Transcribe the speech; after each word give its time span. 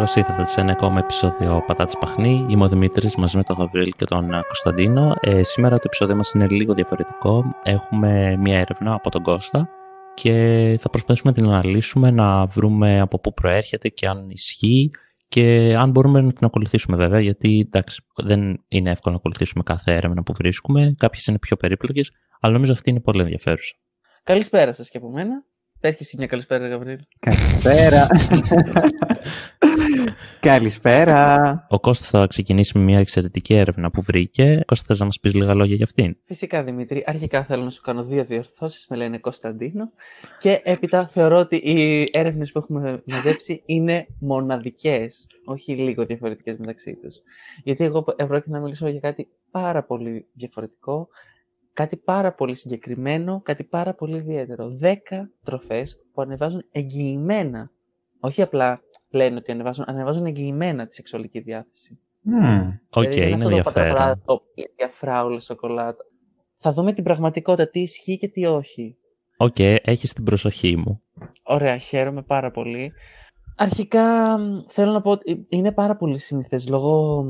Καλώς 0.00 0.16
ήρθατε 0.16 0.44
σε 0.44 0.60
ένα 0.60 0.72
ακόμα 0.72 0.98
επεισόδιο 0.98 1.64
Πατάτη 1.66 1.96
Παχνή. 2.00 2.46
Είμαι 2.48 2.64
ο 2.64 2.68
Δημήτρης 2.68 3.16
μαζί 3.16 3.36
με 3.36 3.42
τον 3.42 3.56
Γαβρίλ 3.56 3.92
και 3.96 4.04
τον 4.04 4.32
ε, 4.32 4.40
Κωνσταντίνο. 4.46 5.14
Ε, 5.20 5.42
σήμερα 5.42 5.76
το 5.76 5.82
επεισόδιο 5.86 6.16
μας 6.16 6.32
είναι 6.32 6.48
λίγο 6.48 6.74
διαφορετικό. 6.74 7.44
Έχουμε 7.62 8.36
μια 8.36 8.58
έρευνα 8.58 8.94
από 8.94 9.10
τον 9.10 9.22
Κώστα 9.22 9.68
και 10.14 10.32
θα 10.80 10.90
προσπαθήσουμε 10.90 11.32
να 11.36 11.42
την 11.42 11.52
αναλύσουμε, 11.52 12.10
να 12.10 12.46
βρούμε 12.46 13.00
από 13.00 13.18
πού 13.18 13.32
προέρχεται 13.32 13.88
και 13.88 14.06
αν 14.08 14.30
ισχύει 14.30 14.90
και 15.28 15.74
αν 15.78 15.90
μπορούμε 15.90 16.20
να 16.20 16.32
την 16.32 16.46
ακολουθήσουμε 16.46 16.96
βέβαια, 16.96 17.20
γιατί 17.20 17.64
εντάξει, 17.66 18.02
δεν 18.16 18.64
είναι 18.68 18.90
εύκολο 18.90 19.14
να 19.14 19.20
ακολουθήσουμε 19.20 19.62
κάθε 19.62 19.92
έρευνα 19.92 20.22
που 20.22 20.32
βρίσκουμε. 20.32 20.94
Κάποιες 20.98 21.26
είναι 21.26 21.38
πιο 21.38 21.56
περίπλοκες, 21.56 22.12
αλλά 22.40 22.52
νομίζω 22.52 22.72
αυτή 22.72 22.90
είναι 22.90 23.00
πολύ 23.00 23.22
ενδιαφέρουσα. 23.22 23.74
Καλησπέρα 24.22 24.72
σας 24.72 24.90
και 24.90 24.96
από 24.96 25.10
μένα. 25.10 25.44
Πες 25.80 25.96
και 25.96 26.02
εσύ 26.02 26.16
μια 26.18 26.26
καλησπέρα, 26.26 26.68
Γαβρίλ. 26.68 26.98
Καλησπέρα. 27.18 28.06
καλησπέρα. 30.50 31.66
Ο 31.68 31.80
Κώστας 31.80 32.08
θα 32.08 32.26
ξεκινήσει 32.26 32.78
με 32.78 32.84
μια 32.84 32.98
εξαιρετική 32.98 33.54
έρευνα 33.54 33.90
που 33.90 34.02
βρήκε. 34.02 34.62
Κώστα, 34.66 34.84
θες 34.86 34.98
να 34.98 35.04
μας 35.04 35.20
πεις 35.20 35.34
λίγα 35.34 35.54
λόγια 35.54 35.74
για 35.74 35.84
αυτήν; 35.84 36.16
Φυσικά, 36.24 36.64
Δημήτρη. 36.64 37.02
Αρχικά 37.06 37.44
θέλω 37.44 37.62
να 37.62 37.70
σου 37.70 37.80
κάνω 37.80 38.04
δύο 38.04 38.24
διορθώσεις. 38.24 38.86
Με 38.88 38.96
λένε 38.96 39.18
Κωνσταντίνο. 39.18 39.92
Και 40.38 40.60
έπειτα 40.64 41.06
θεωρώ 41.06 41.38
ότι 41.38 41.56
οι 41.56 42.08
έρευνες 42.12 42.52
που 42.52 42.58
έχουμε 42.58 43.02
μαζέψει 43.06 43.62
είναι 43.66 44.06
μοναδικές. 44.18 45.26
Όχι 45.44 45.76
λίγο 45.76 46.04
διαφορετικές 46.04 46.56
μεταξύ 46.58 46.96
τους. 46.96 47.16
Γιατί 47.64 47.84
εγώ 47.84 48.02
πρόκειται 48.02 48.50
να 48.50 48.60
μιλήσω 48.60 48.88
για 48.88 49.00
κάτι 49.00 49.28
πάρα 49.50 49.84
πολύ 49.84 50.26
διαφορετικό 50.32 51.08
κάτι 51.72 51.96
πάρα 51.96 52.34
πολύ 52.34 52.54
συγκεκριμένο, 52.54 53.40
κάτι 53.44 53.64
πάρα 53.64 53.94
πολύ 53.94 54.16
ιδιαίτερο. 54.16 54.68
Δέκα 54.68 55.30
τροφές 55.44 55.96
που 56.12 56.22
ανεβάζουν 56.22 56.64
εγγυημένα, 56.72 57.70
όχι 58.20 58.42
απλά 58.42 58.80
λένε 59.10 59.36
ότι 59.36 59.52
ανεβάζουν, 59.52 59.84
ανεβάζουν 59.88 60.26
εγγυημένα 60.26 60.86
τη 60.86 60.94
σεξουαλική 60.94 61.40
διάθεση. 61.40 61.98
OK, 62.90 63.02
okay, 63.02 63.16
είναι 63.16 63.44
ενδιαφέρον. 63.44 64.22
Το 64.24 64.42
διαφράουλο 64.76 65.40
σοκολάτα. 65.40 66.04
Θα 66.54 66.72
δούμε 66.72 66.92
την 66.92 67.04
πραγματικότητα, 67.04 67.70
τι 67.70 67.80
ισχύει 67.80 68.18
και 68.18 68.28
τι 68.28 68.46
όχι. 68.46 68.96
OK, 69.36 69.54
okay, 69.58 69.76
έχεις 69.82 70.12
την 70.12 70.24
προσοχή 70.24 70.76
μου. 70.76 71.02
Ωραία, 71.42 71.76
χαίρομαι 71.76 72.22
πάρα 72.22 72.50
πολύ. 72.50 72.92
Αρχικά 73.56 74.36
θέλω 74.68 74.92
να 74.92 75.00
πω 75.00 75.10
ότι 75.10 75.46
είναι 75.48 75.72
πάρα 75.72 75.96
πολύ 75.96 76.18
σύνηθες 76.18 76.68
λόγω 76.68 77.24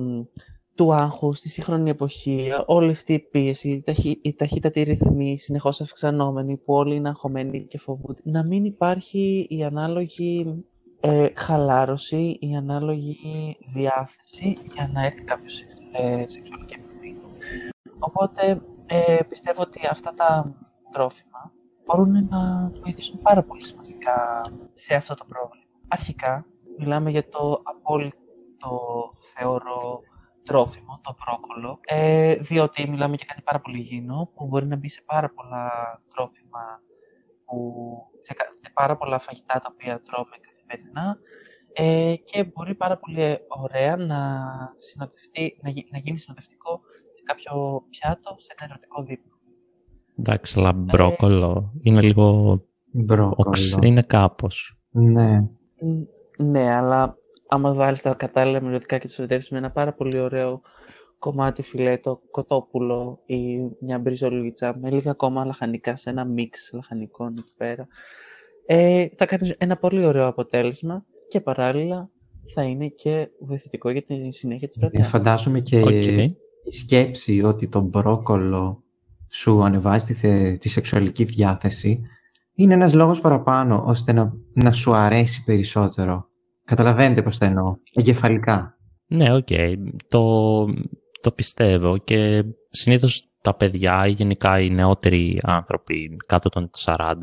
του 0.80 0.94
άγχους 0.94 1.38
στη 1.38 1.48
σύγχρονη 1.48 1.90
εποχή, 1.90 2.50
όλη 2.66 2.90
αυτή 2.90 3.12
η 3.12 3.18
πίεση, 3.18 3.68
η, 3.70 3.82
ταχύ, 3.82 4.18
η 4.22 4.34
ταχύτατη 4.34 4.82
ρυθμή, 4.82 5.38
συνεχώς 5.38 5.80
αυξανόμενη, 5.80 6.56
που 6.56 6.74
όλοι 6.74 6.94
είναι 6.94 7.08
αγχωμένοι 7.08 7.66
και 7.66 7.78
φοβούνται, 7.78 8.20
να 8.24 8.44
μην 8.44 8.64
υπάρχει 8.64 9.46
η 9.48 9.64
ανάλογη 9.64 10.64
ε, 11.00 11.28
χαλάρωση, 11.34 12.36
η 12.40 12.56
ανάλογη 12.56 13.16
διάθεση 13.74 14.56
για 14.74 14.90
να 14.92 15.04
έρθει 15.04 15.22
κάποιος 15.22 15.60
ε, 15.92 16.24
σεξουαλική 16.26 16.74
επαφή. 16.74 17.14
Οπότε 17.98 18.62
ε, 18.86 19.22
πιστεύω 19.28 19.62
ότι 19.62 19.80
αυτά 19.90 20.14
τα 20.14 20.54
τρόφιμα 20.92 21.52
μπορούν 21.86 22.28
να 22.30 22.70
βοηθήσουν 22.82 23.20
πάρα 23.22 23.42
πολύ 23.42 23.64
σημαντικά 23.64 24.44
σε 24.72 24.94
αυτό 24.94 25.14
το 25.14 25.24
πρόβλημα. 25.28 25.64
Αρχικά, 25.88 26.46
μιλάμε 26.78 27.10
για 27.10 27.28
το 27.28 27.60
απόλυτο, 27.62 28.20
θεωρώ, 29.34 30.00
τρόφιμο, 30.44 31.00
το 31.02 31.16
μπρόκολο, 31.18 31.80
ε, 31.86 32.34
διότι 32.34 32.88
μιλάμε 32.88 33.14
για 33.16 33.26
κάτι 33.28 33.42
πάρα 33.42 33.60
πολύ 33.60 33.78
υγιεινό 33.78 34.30
που 34.34 34.46
μπορεί 34.46 34.66
να 34.66 34.76
μπει 34.76 34.88
σε 34.88 35.02
πάρα 35.06 35.30
πολλά 35.30 35.70
τρόφιμα, 36.14 36.80
που, 37.44 37.56
σε, 38.20 38.34
πάρα 38.74 38.96
πολλά 38.96 39.18
φαγητά 39.18 39.60
τα 39.60 39.68
οποία 39.72 40.02
τρώμε 40.02 40.36
καθημερινά 40.40 41.18
ε, 41.72 42.14
και 42.24 42.44
μπορεί 42.44 42.74
πάρα 42.74 42.98
πολύ 42.98 43.38
ωραία 43.48 43.96
να, 43.96 44.18
συνοδευτεί, 44.76 45.58
να, 45.62 45.70
να 45.90 45.98
γίνει 45.98 46.18
συνοδευτικό 46.18 46.80
σε 47.14 47.22
κάποιο 47.24 47.84
πιάτο, 47.90 48.34
σε 48.38 48.54
ένα 48.58 48.70
ερωτικό 48.70 49.02
δείπνο. 49.02 49.34
Εντάξει, 50.18 50.58
αλλά 50.58 50.72
μπρόκολο 50.72 51.72
ε, 51.74 51.78
είναι 51.82 52.02
λίγο... 52.02 52.58
Μπρόκολο. 52.92 53.78
είναι 53.82 54.02
κάπως. 54.02 54.80
Ναι. 54.90 55.48
Ναι, 56.36 56.70
αλλά 56.70 57.19
άμα 57.50 57.72
βάλεις 57.72 58.02
τα 58.02 58.14
κατάλληλα 58.14 58.62
μυρωδικά 58.62 58.98
και 58.98 59.06
το 59.06 59.12
συνδέσει 59.12 59.52
με 59.52 59.58
ένα 59.58 59.70
πάρα 59.70 59.92
πολύ 59.92 60.18
ωραίο 60.18 60.60
κομμάτι 61.18 61.62
φιλέτο, 61.62 62.20
κοτόπουλο 62.30 63.20
ή 63.26 63.58
μια 63.80 63.98
μπριζολίτσα 63.98 64.76
με 64.80 64.90
λίγα 64.90 65.10
ακόμα 65.10 65.44
λαχανικά 65.44 65.96
σε 65.96 66.10
ένα 66.10 66.24
μίξ 66.24 66.70
λαχανικών 66.72 67.34
εκεί 67.38 67.52
πέρα, 67.56 67.86
ε, 68.66 69.06
θα 69.16 69.26
κάνεις 69.26 69.54
ένα 69.58 69.76
πολύ 69.76 70.04
ωραίο 70.04 70.26
αποτέλεσμα 70.26 71.04
και 71.28 71.40
παράλληλα 71.40 72.10
θα 72.54 72.62
είναι 72.62 72.86
και 72.86 73.28
βοηθητικό 73.40 73.90
για 73.90 74.02
τη 74.02 74.32
συνέχεια 74.32 74.68
της 74.68 74.78
πρατείας. 74.78 75.08
Φαντάζομαι 75.08 75.60
και 75.60 75.78
η 76.64 76.70
σκέψη 76.70 77.42
ότι 77.42 77.68
το 77.68 77.80
μπρόκολο 77.80 78.82
σου 79.30 79.62
ανεβάζει 79.62 80.14
τη, 80.14 80.58
τη 80.58 80.68
σεξουαλική 80.68 81.24
διάθεση 81.24 82.02
είναι 82.54 82.74
ένας 82.74 82.94
λόγος 82.94 83.20
παραπάνω 83.20 83.84
ώστε 83.86 84.12
να, 84.12 84.32
να 84.52 84.72
σου 84.72 84.94
αρέσει 84.94 85.44
περισσότερο 85.44 86.29
Καταλαβαίνετε 86.70 87.22
πώς 87.22 87.38
το 87.38 87.44
εννοώ. 87.44 87.76
Εγκεφαλικά. 87.94 88.78
Ναι, 89.06 89.34
OK. 89.34 89.46
Okay. 89.50 89.74
Το, 90.08 90.22
το 91.20 91.30
πιστεύω 91.34 91.98
και 91.98 92.44
συνήθως 92.70 93.28
τα 93.42 93.54
παιδιά 93.54 94.06
ή 94.06 94.10
γενικά 94.10 94.60
οι 94.60 94.70
νεότεροι 94.70 95.40
άνθρωποι 95.42 96.16
κάτω 96.26 96.48
των 96.48 96.70
40 96.84 97.14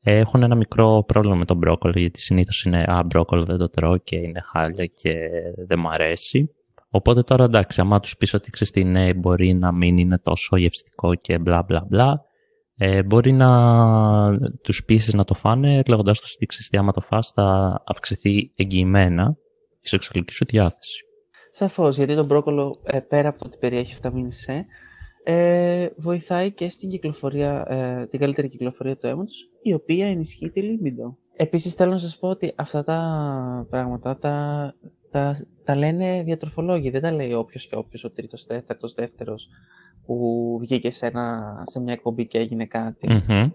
έχουν 0.00 0.42
ένα 0.42 0.54
μικρό 0.54 1.04
πρόβλημα 1.06 1.36
με 1.36 1.44
τον 1.44 1.56
μπρόκολο 1.56 1.92
γιατί 1.96 2.20
συνήθως 2.20 2.62
είναι 2.62 2.84
«Α, 2.86 3.02
μπρόκολο 3.02 3.42
δεν 3.42 3.56
το 3.56 3.68
τρώω 3.68 3.96
και 3.96 4.16
είναι 4.16 4.40
χάλια 4.52 4.86
και 4.86 5.14
δεν 5.66 5.78
μου 5.80 5.88
αρέσει». 5.88 6.50
Οπότε 6.90 7.22
τώρα 7.22 7.44
εντάξει, 7.44 7.80
άμα 7.80 8.00
τους 8.00 8.16
πεις 8.16 8.34
ότι 8.34 8.50
ξέρεις 8.50 8.72
τι 8.72 8.84
ναι, 8.84 9.14
μπορεί 9.14 9.54
να 9.54 9.72
μην 9.72 9.98
είναι 9.98 10.18
τόσο 10.18 10.56
γευστικό 10.56 11.14
και 11.14 11.38
μπλα 11.38 11.62
μπλα 11.62 11.86
μπλα, 11.88 12.24
ε, 12.80 13.02
μπορεί 13.02 13.32
να 13.32 13.50
τους 14.62 14.84
πείσεις 14.84 15.14
να 15.14 15.24
το 15.24 15.34
φάνε 15.34 15.82
λέγοντα 15.86 16.12
το 16.12 16.20
ότι 16.34 16.46
ξέρεις 16.46 16.72
άμα 16.72 16.92
το 16.92 17.00
φας 17.00 17.30
θα 17.34 17.82
αυξηθεί 17.86 18.52
εγγυημένα 18.56 19.36
η 19.80 19.88
σεξουαλική 19.88 20.32
σου 20.32 20.44
διάθεση. 20.44 21.04
Σαφώς, 21.50 21.96
γιατί 21.96 22.14
το 22.14 22.24
μπρόκολο 22.24 22.74
ε, 22.84 23.00
πέρα 23.00 23.28
από 23.28 23.38
το 23.38 23.44
ότι 23.46 23.56
περιέχει 23.58 23.94
βιταμίνη 23.94 24.28
C 24.46 24.52
ε, 25.30 25.88
βοηθάει 25.96 26.52
και 26.52 26.68
στην 26.68 26.88
κυκλοφορία, 26.88 27.64
ε, 27.68 28.06
την 28.06 28.20
καλύτερη 28.20 28.48
κυκλοφορία 28.48 28.96
του 28.96 29.06
αίματος 29.06 29.48
η 29.62 29.72
οποία 29.72 30.06
ενισχύει 30.06 30.50
τη 30.50 30.62
λίμπιντο. 30.62 31.16
Επίσης 31.36 31.74
θέλω 31.74 31.90
να 31.90 31.96
σας 31.96 32.18
πω 32.18 32.28
ότι 32.28 32.52
αυτά 32.56 32.84
τα 32.84 33.66
πράγματα 33.70 34.18
τα, 34.18 34.74
τα, 35.10 35.46
τα 35.64 35.76
λένε 35.76 36.22
διατροφολόγοι, 36.22 36.90
δεν 36.90 37.00
τα 37.00 37.12
λέει 37.12 37.32
όποιος 37.32 37.66
και 37.66 37.76
όποιος, 37.76 38.04
ο 38.04 38.10
τρίτος, 38.10 38.46
τέταρτος, 38.46 38.94
δεύτερος 38.94 39.48
που 40.06 40.58
βγήκε 40.60 40.90
σε, 40.90 41.06
ένα, 41.06 41.56
σε 41.66 41.80
μια 41.80 41.92
εκπομπή 41.92 42.26
και 42.26 42.38
έγινε 42.38 42.66
κάτι. 42.66 43.08
Mm-hmm. 43.10 43.50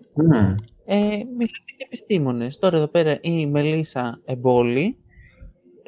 Ε, 0.86 0.98
μιλάνε 1.08 1.64
και 1.66 1.86
επιστήμονες. 1.86 2.58
Τώρα 2.58 2.78
εδώ 2.78 2.88
πέρα 2.88 3.20
η 3.22 3.48
Μελίσσα 3.48 4.22
Εμπόλη 4.26 4.98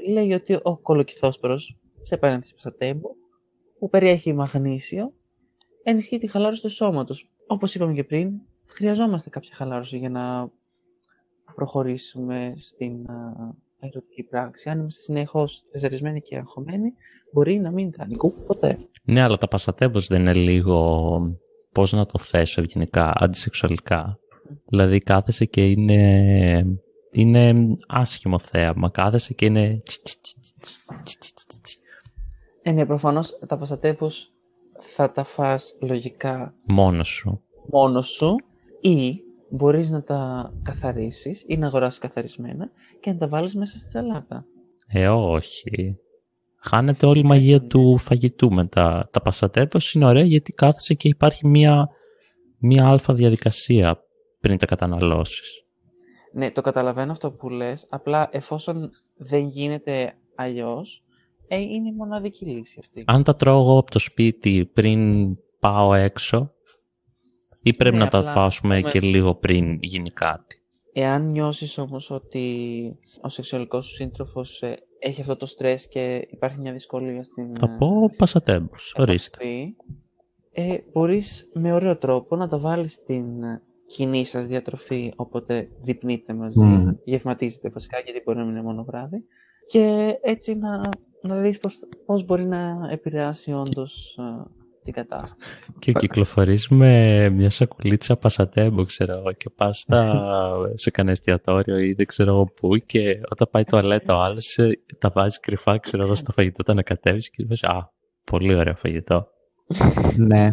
λέει 0.10 0.34
ότι 0.34 0.60
ο 0.64 0.78
κολοκυθόσπορος, 0.78 1.80
σε 2.02 2.18
παρένθεση 2.18 2.54
πασατέμπο, 2.54 3.10
που 3.80 3.90
περιέχει 3.90 4.34
μαγνήσιο, 4.34 5.14
ενισχύει 5.84 6.18
τη 6.18 6.28
χαλάρωση 6.28 6.62
του 6.62 6.70
σώματος. 6.70 7.30
Όπως 7.48 7.76
είπαμε 7.76 7.94
και 7.94 8.04
πριν, 8.04 8.32
χρειαζόμαστε 8.66 9.30
κάποια 9.30 9.56
χαλάρωση 9.56 9.98
για 9.98 10.10
να 10.10 10.52
προχωρήσουμε 11.56 12.54
στην 12.58 13.06
ερωτική 13.80 14.24
πράξη. 14.24 14.70
Αν 14.70 14.80
είμαστε 14.80 15.02
συνεχώς 15.02 15.64
ζερισμένοι 15.74 16.22
και 16.22 16.38
αγχωμένοι, 16.38 16.94
μπορεί 17.34 17.60
να 17.60 17.72
μην 17.72 17.92
κάνει 17.92 18.16
ποτέ. 18.48 18.78
Ναι, 19.04 19.22
αλλά 19.22 19.38
τα 19.38 19.48
πασατέμπος 19.48 20.08
δεν 20.08 20.22
είναι 20.22 20.34
λίγο, 20.34 21.20
πώς 21.72 21.92
να 21.92 22.06
το 22.06 22.20
θέσω 22.20 22.62
ευγενικά, 22.62 23.14
αντισεξουαλικά. 23.16 24.20
Δηλαδή 24.66 25.00
κάθεσαι 25.00 25.46
και 25.46 25.66
είναι, 25.66 26.80
είναι 27.12 27.54
άσχημο 27.88 28.40
θέαμα. 28.40 28.90
Κάθεσαι 28.90 29.34
και 29.34 29.46
είναι... 29.46 29.78
Ε, 32.62 32.72
ναι, 32.72 32.86
προφανώς 32.86 33.40
τα 33.48 33.58
πασατέμπος 33.58 34.32
θα 34.80 35.12
τα 35.12 35.24
φας 35.24 35.78
λογικά 35.82 36.56
μόνος 36.66 37.08
σου. 37.08 37.42
Μόνος 37.72 38.08
σου 38.08 38.36
ή 38.82 39.20
μπορείς 39.50 39.90
να 39.90 40.04
τα 40.04 40.52
καθαρίσεις 40.64 41.44
ή 41.48 41.58
να 41.58 41.68
αγοράσεις 41.68 42.00
καθαρισμένα 42.00 42.70
και 43.00 43.12
να 43.12 43.18
τα 43.18 43.28
βάλεις 43.28 43.56
μέσα 43.56 43.78
στη 43.78 43.90
σαλάτα. 43.90 44.46
Ε, 44.88 45.08
όχι. 45.08 46.00
Χάνεται 46.56 47.06
όλη 47.06 47.20
η 47.20 47.24
μαγεία 47.24 47.62
του 47.62 47.98
φαγητού 47.98 48.52
μετά. 48.52 49.10
Τα 49.12 49.22
πασατέπος 49.22 49.94
είναι 49.94 50.06
ωραία 50.06 50.24
γιατί 50.24 50.54
κάθεσαι 50.54 50.94
και 50.94 51.08
υπάρχει 51.08 51.48
μία, 51.48 51.90
μία 52.58 52.88
αλφα 52.88 53.14
διαδικασία 53.14 54.04
πριν 54.40 54.58
τα 54.58 54.66
καταναλώσεις. 54.66 55.66
Ναι, 56.34 56.52
το 56.52 56.62
καταλαβαίνω 56.62 57.12
αυτό 57.12 57.32
που 57.32 57.50
λες. 57.50 57.86
Απλά 57.90 58.30
εφόσον 58.32 58.90
δεν 59.16 59.48
γίνεται 59.48 60.14
αλλιώς, 60.36 61.04
ε, 61.48 61.60
είναι 61.60 61.90
η 61.90 61.94
μοναδική 61.94 62.46
λύση 62.46 62.80
αυτή. 62.80 63.04
Αν 63.08 63.24
τα 63.24 63.36
τρώω 63.36 63.60
εγώ 63.60 63.78
από 63.78 63.92
το 63.92 64.00
σπίτι 64.00 64.66
πριν 64.74 65.30
πάω 65.60 65.94
έξω, 65.94 66.54
ή 67.66 67.74
πρέπει 67.78 67.98
ναι, 67.98 68.04
να 68.04 68.10
τα 68.10 68.24
φάσουμε 68.24 68.82
και 68.82 69.00
λίγο 69.00 69.36
πριν 69.36 69.78
γίνει 69.82 70.12
κάτι. 70.12 70.60
Εάν 70.94 71.30
νιώσεις 71.32 71.78
όμως 71.78 72.12
ότι 72.12 72.46
ο 73.22 73.30
σεξουαλικός 73.30 73.86
σου 73.86 73.94
σύντροφος 73.94 74.64
έχει 75.00 75.22
αυτό 75.22 75.36
το 75.36 75.46
στρες 75.46 75.88
και 75.88 76.28
υπάρχει 76.30 76.60
μια 76.60 76.72
δυσκολία 76.72 77.24
στην 77.24 77.56
Θα 77.56 77.70
πω 77.78 78.10
πασατέμπος, 78.18 78.96
ορίστε. 78.98 79.38
επαφή, 79.44 79.76
ε, 80.52 80.78
μπορείς 80.92 81.52
με 81.54 81.74
ωραίο 81.74 81.98
τρόπο 81.98 82.36
να 82.36 82.48
τα 82.48 82.60
βάλεις 82.60 82.94
στην 82.94 83.26
κοινή 83.88 84.26
σας 84.26 84.46
διατροφή, 84.46 85.14
οπότε 85.16 85.70
διπνείτε 85.82 86.34
μαζί, 86.34 86.66
Μμμ. 86.66 86.92
γευματίζετε 87.04 87.70
βασικά, 87.70 88.00
γιατί 88.00 88.22
μπορεί 88.26 88.38
να 88.38 88.44
μην 88.44 88.54
είναι 88.54 88.64
μόνο 88.64 88.84
βράδυ, 88.84 89.24
και 89.68 90.16
έτσι 90.22 90.56
να, 90.56 90.82
να 91.22 91.40
δεις 91.42 91.60
πώς, 91.60 91.80
πώς 92.06 92.26
μπορεί 92.26 92.46
να 92.46 92.90
επηρεάσει 92.92 93.54
όντως 93.54 94.18
ε, 94.18 94.44
την 94.86 94.94
κατάσταση. 94.94 95.50
Και 95.80 95.92
κυκλοφορείς 95.92 96.68
με 96.68 97.30
μια 97.30 97.50
σακουλίτσα 97.50 98.16
πασατέμπο, 98.16 98.86
ξέρω 98.86 99.14
εγώ, 99.14 99.32
και 99.32 99.50
πας 99.50 99.80
στα- 99.80 100.26
σε 100.84 100.92
κανένα 100.92 101.12
εστιατόριο 101.12 101.78
ή 101.78 101.94
δεν 101.94 102.06
ξέρω 102.06 102.32
εγώ 102.32 102.46
πού 102.46 102.78
και 102.86 103.20
όταν 103.30 103.48
πάει 103.52 103.64
το 103.64 103.78
αλέτα 103.78 104.18
ο 104.18 104.22
άλλος 104.22 104.58
ε, 104.58 104.70
τα 105.00 105.12
βάζει 105.16 105.40
κρυφά, 105.40 105.78
ξέρω 105.78 106.04
εγώ, 106.04 106.16
στο 106.16 106.32
φαγητό, 106.32 106.64
τα 106.64 106.72
ανακατεύεις 106.72 107.30
και 107.30 107.46
λες 107.50 107.64
«Α, 107.64 107.92
πολύ 108.24 108.56
ωραίο 108.56 108.76
φαγητό». 108.76 109.28
ναι. 110.28 110.48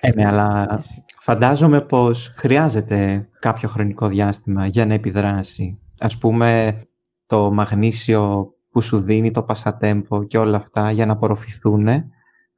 Ε, 0.00 0.12
ναι, 0.14 0.26
αλλά 0.26 0.80
φαντάζομαι 1.20 1.80
πως 1.80 2.32
χρειάζεται 2.36 3.28
κάποιο 3.38 3.68
χρονικό 3.68 4.08
διάστημα 4.08 4.66
για 4.66 4.86
να 4.86 4.94
επιδράσει. 4.94 5.78
Ας 5.98 6.18
πούμε, 6.18 6.80
το 7.26 7.52
μαγνήσιο 7.52 8.48
που 8.70 8.80
σου 8.80 9.00
δίνει 9.00 9.30
το 9.30 9.42
πασατέμπο 9.42 10.24
και 10.24 10.38
όλα 10.38 10.56
αυτά 10.56 10.90
για 10.90 11.06
να 11.06 11.12
απορροφηθούν, 11.12 11.88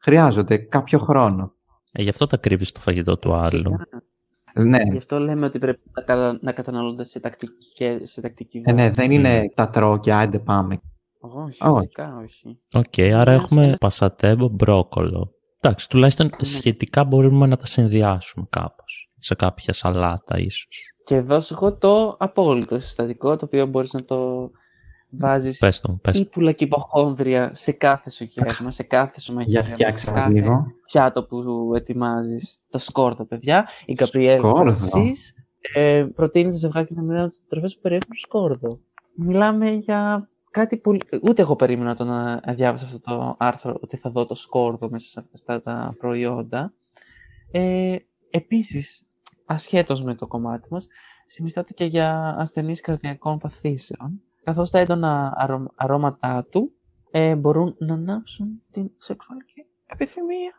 χρειάζονται 0.06 0.56
κάποιο 0.56 0.99
χρόνο. 0.99 1.53
Ε, 1.93 2.03
γι' 2.03 2.08
αυτό 2.08 2.26
τα 2.26 2.37
κρύβεις 2.37 2.69
στο 2.69 2.81
φαγητό 2.81 3.19
του 3.19 3.32
άλλου. 3.35 3.73
Φυσικά. 3.73 4.03
Ναι, 4.55 4.79
Γι' 4.91 4.97
αυτό 4.97 5.19
λέμε 5.19 5.47
ότι 5.47 5.58
πρέπει 5.58 5.81
να, 5.94 6.03
κατα- 6.03 6.38
να 6.41 6.53
καταναλώνται 6.53 7.05
σε 7.05 7.20
τακτική, 7.20 7.99
σε 8.03 8.20
τακτική 8.20 8.61
ε, 8.64 8.73
ναι 8.73 8.85
βάση. 8.85 8.97
δεν 8.97 9.11
είναι 9.11 9.44
τα 9.55 9.70
τρώω 9.70 9.99
και 9.99 10.12
άντε 10.12 10.38
πάμε. 10.38 10.81
Όχι, 11.20 11.58
Όχι. 11.67 11.75
φυσικά 11.81 12.17
όχι. 12.17 12.58
Οκ, 12.73 13.14
άρα 13.14 13.31
Ναι, 13.31 13.37
έχουμε 13.37 13.64
σε- 13.69 13.75
πασατέμπο, 13.81 14.49
μπρόκολο. 14.49 15.31
Εντάξει, 15.61 15.88
τουλάχιστον 15.88 16.31
σχετικά 16.41 17.05
μπορούμε 17.05 17.47
να 17.47 17.56
τα 17.56 17.67
συνδυάσουμε 17.67 18.47
κάπως. 18.50 19.11
Σε 19.19 19.35
κάποια 19.35 19.73
σαλάτα 19.73 20.38
ίσως. 20.38 20.93
Και 21.05 21.14
εδώ 21.14 21.41
σου 21.41 21.55
έχω 21.55 21.76
το 21.76 22.17
απόλυτο 22.19 22.79
συστατικό, 22.79 23.37
το 23.37 23.44
οποίο 23.44 23.67
μπορείς 23.67 23.93
να 23.93 24.05
το 24.05 24.50
βάζεις 25.18 25.58
Πες 25.58 25.80
το 25.80 25.90
μου, 25.90 25.98
πες 26.02 26.14
το. 26.14 26.20
ύπουλα 26.20 26.52
και 26.52 26.64
υποχόνδρια 26.64 27.50
σε 27.54 27.72
κάθε 27.72 28.10
σου 28.10 28.24
γεύμα, 28.24 28.70
σε 28.70 28.82
κάθε 28.82 29.20
σου 29.20 29.34
μαγειρέμα, 29.34 29.64
Για 29.64 29.74
φτιάξε 29.74 30.04
σε 30.04 30.10
μας 30.10 30.20
κάθε 30.20 30.32
λίγο. 30.32 30.66
πιάτο 30.86 31.24
που 31.24 31.72
ετοιμάζεις. 31.74 32.58
Το 32.70 32.78
σκόρδο, 32.78 33.24
παιδιά. 33.24 33.68
Η 33.84 33.92
Γκαμπριέλ 33.92 34.38
Σκόρδο. 34.38 34.72
Φρανσίς 34.72 35.34
ε, 35.74 36.06
προτείνει 36.14 36.50
το 36.50 36.56
ζευγάρι 36.56 36.86
να 36.90 37.02
μοιράζουν 37.02 37.28
τις 37.28 37.46
τροφές 37.46 37.74
που 37.74 37.80
περιέχουν 37.80 38.14
σκόρδο. 38.14 38.80
Μιλάμε 39.14 39.70
για 39.70 40.28
κάτι 40.50 40.76
που 40.76 40.96
ούτε 41.22 41.42
εγώ 41.42 41.56
περίμενα 41.56 41.90
όταν 41.90 42.40
ε, 42.44 42.54
διάβασα 42.54 42.84
αυτό 42.84 43.00
το 43.00 43.34
άρθρο 43.38 43.76
ότι 43.80 43.96
θα 43.96 44.10
δω 44.10 44.26
το 44.26 44.34
σκόρδο 44.34 44.88
μέσα 44.90 45.08
σε 45.08 45.26
αυτά 45.34 45.62
τα 45.62 45.94
προϊόντα. 45.98 46.72
Ε, 47.50 47.96
επίσης, 48.30 49.06
ασχέτως 49.44 50.02
με 50.02 50.14
το 50.14 50.26
κομμάτι 50.26 50.68
μας, 50.70 50.86
συνιστάται 51.26 51.72
και 51.72 51.84
για 51.84 52.36
ασθενείς 52.38 52.80
καρδιακών 52.80 53.38
παθήσεων, 53.38 54.22
καθώς 54.46 54.70
τα 54.70 54.78
έντονα 54.78 55.32
αρω- 55.37 55.72
αρώματά 55.75 56.46
του 56.50 56.72
ε, 57.10 57.34
μπορούν 57.37 57.75
να 57.78 57.94
ανάψουν 57.94 58.62
την 58.70 58.90
σεξουαλική 58.96 59.64
επιθυμία. 59.87 60.52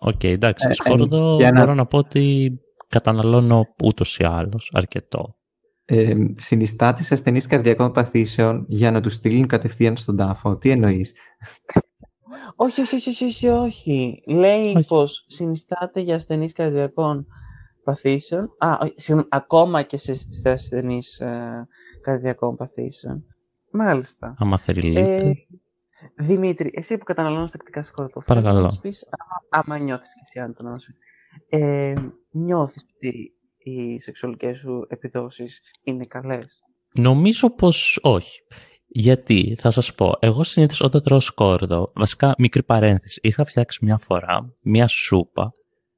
Οκ, 0.00 0.24
εντάξει, 0.24 0.66
Ε, 0.70 0.72
σκόρδο 0.72 1.36
για 1.36 1.52
να- 1.52 1.60
μπορώ 1.60 1.74
να 1.74 1.86
πω 1.86 1.98
ότι 1.98 2.52
καταναλώνω 2.88 3.66
ούτως 3.84 4.18
ή 4.18 4.24
άλλως 4.24 4.70
αρκετό. 4.74 5.36
Ε, 5.84 6.14
συνιστάται 6.36 7.02
σε 7.02 7.14
ασθενείς 7.14 7.46
καρδιακών 7.46 7.92
παθήσεων 7.92 8.64
για 8.68 8.90
να 8.90 9.00
τους 9.00 9.14
στείλουν 9.14 9.46
κατευθείαν 9.46 9.96
στον 9.96 10.16
τάφο. 10.16 10.56
Τι 10.56 10.70
εννοείς; 10.70 11.12
Όχι, 12.56 12.80
όχι, 12.80 12.94
όχι, 12.96 13.08
όχι, 13.10 13.24
όχι, 13.24 13.48
όχι. 13.48 14.22
Λέει 14.26 14.74
Όχι. 14.76 14.86
πως 14.86 15.24
συνιστάται 15.28 16.00
για 16.00 16.14
ασθενείς 16.14 16.52
καρδιακών 16.52 17.26
παθήσεων. 17.84 18.48
Α, 18.58 18.78
όχι, 18.82 18.92
συγγνώμη, 18.96 19.28
ακόμα 19.30 19.82
και 19.82 19.96
σε, 19.96 20.14
σε 20.14 20.50
ασθενείς 20.50 21.20
ε, 21.20 21.66
καρδιακών 22.08 22.56
παθήσεων. 22.56 23.24
Μάλιστα. 23.70 24.34
Άμα 24.38 24.58
θρυλείται. 24.58 25.16
Ε, 25.16 25.32
Δημήτρη, 26.16 26.70
εσύ 26.74 26.98
που 26.98 27.04
καταναλώνεις 27.04 27.50
τακτικά 27.50 27.82
σκόρδο, 27.82 28.20
θέλω 28.20 28.40
Παρακαλώ. 28.40 28.58
να 28.58 28.64
μας 28.64 28.80
πεις, 28.80 29.06
άμα, 29.10 29.62
άμα 29.64 29.84
νιώθεις 29.84 30.14
και 30.14 30.20
εσύ, 30.24 30.38
αν 30.38 30.54
το 30.54 30.62
να 30.62 30.78
σου 30.78 30.92
ε, 31.48 31.94
νιώθεις 32.30 32.86
ότι 32.94 33.32
οι 33.58 34.00
σεξουαλικές 34.00 34.58
σου 34.58 34.86
επιδόσεις 34.88 35.60
είναι 35.82 36.06
καλές; 36.06 36.62
Νομίζω 36.92 37.50
πως 37.50 37.98
όχι. 38.02 38.40
Γιατί, 38.86 39.56
θα 39.60 39.70
σας 39.70 39.94
πω, 39.94 40.12
εγώ 40.20 40.42
συνήθως 40.42 40.80
όταν 40.80 41.02
τρώω 41.02 41.20
σκόρδο, 41.20 41.92
βασικά 41.94 42.34
μικρή 42.38 42.62
παρένθεση, 42.62 43.20
είχα 43.22 43.44
φτιάξει 43.44 43.84
μια 43.84 43.98
φορά 43.98 44.54
μια 44.60 44.86
σούπα 44.86 45.52